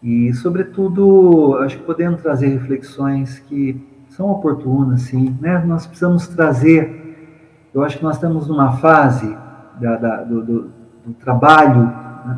[0.03, 5.63] e, sobretudo, acho que podemos trazer reflexões que são oportunas, sim, né?
[5.65, 7.39] Nós precisamos trazer,
[7.73, 9.33] eu acho que nós estamos numa fase
[9.79, 10.71] da, da, do, do,
[11.05, 11.89] do trabalho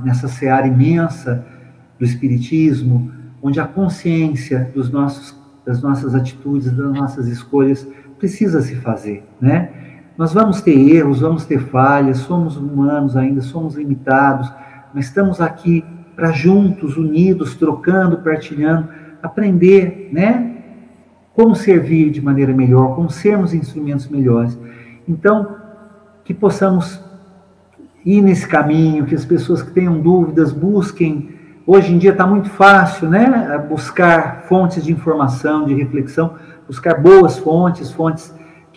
[0.03, 1.43] nessa seara imensa
[1.97, 3.11] do Espiritismo,
[3.41, 7.87] onde a consciência dos nossos, das nossas atitudes, das nossas escolhas
[8.19, 9.92] precisa se fazer, né?
[10.15, 14.51] Nós vamos ter erros, vamos ter falhas, somos humanos ainda, somos limitados,
[14.93, 15.83] mas estamos aqui
[16.15, 18.89] para juntos, unidos, trocando, partilhando,
[19.23, 20.57] aprender, né?
[21.33, 24.57] Como servir de maneira melhor, como sermos instrumentos melhores.
[25.07, 25.55] Então,
[26.23, 27.03] que possamos
[28.05, 31.31] ir nesse caminho, que as pessoas que tenham dúvidas busquem.
[31.65, 33.57] Hoje em dia está muito fácil, né?
[33.67, 36.35] Buscar fontes de informação, de reflexão,
[36.67, 38.31] buscar boas fontes, fontes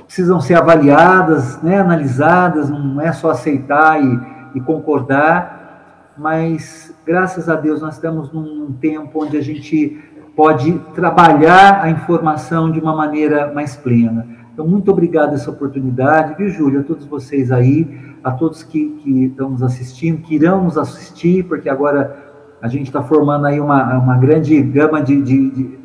[0.07, 4.21] precisam ser avaliadas, né, analisadas, não é só aceitar e,
[4.55, 10.01] e concordar, mas graças a Deus nós estamos num tempo onde a gente
[10.35, 14.27] pode trabalhar a informação de uma maneira mais plena.
[14.53, 16.81] Então, muito obrigado essa oportunidade, viu, Júlio?
[16.81, 21.45] A todos vocês aí, a todos que, que estão nos assistindo, que irão nos assistir,
[21.45, 22.17] porque agora
[22.61, 25.79] a gente está formando aí uma, uma grande gama de, de,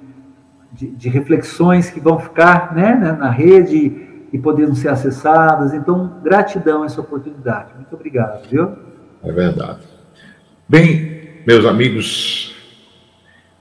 [0.71, 5.73] de, de, reflexões que vão ficar né, na rede e podendo ser acessadas.
[5.73, 7.73] Então, gratidão a essa oportunidade.
[7.75, 8.71] Muito obrigado, viu?
[9.23, 9.81] É verdade.
[10.67, 12.55] Bem, meus amigos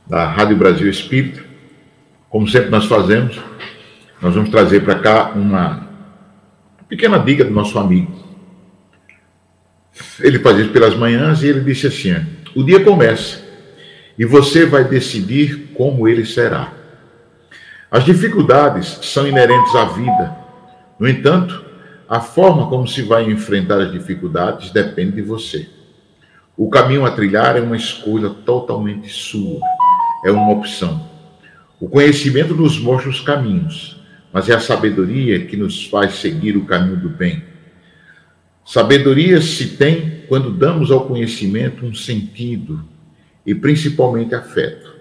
[0.07, 1.43] da Rádio Brasil Espírita,
[2.29, 3.41] como sempre nós fazemos,
[4.23, 5.89] nós vamos trazer para cá uma
[6.89, 8.13] pequena dica do nosso amigo.
[10.21, 12.15] Ele fazia isso pelas manhãs e ele disse assim:
[12.55, 13.41] o dia começa
[14.19, 16.73] e você vai decidir como ele será.
[17.91, 20.40] As dificuldades são inerentes à vida
[21.01, 21.65] no entanto,
[22.07, 25.67] a forma como se vai enfrentar as dificuldades depende de você.
[26.55, 29.61] O caminho a trilhar é uma escolha totalmente sua.
[30.27, 31.09] é uma opção.
[31.81, 33.99] O conhecimento nos mostra os caminhos,
[34.31, 37.43] mas é a sabedoria que nos faz seguir o caminho do bem.
[38.63, 42.85] Sabedoria se tem quando damos ao conhecimento um sentido
[43.47, 44.95] e principalmente afeto.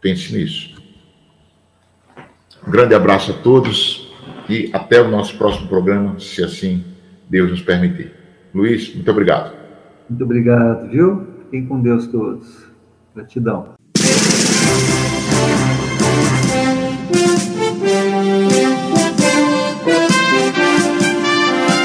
[0.00, 0.74] Pense nisso.
[2.66, 4.01] Um grande abraço a todos
[4.48, 6.84] e até o nosso próximo programa, se assim
[7.28, 8.12] Deus nos permitir.
[8.54, 9.52] Luiz, muito obrigado.
[10.08, 11.26] Muito obrigado, viu?
[11.44, 12.66] Fiquem com Deus todos.
[13.14, 13.74] Gratidão.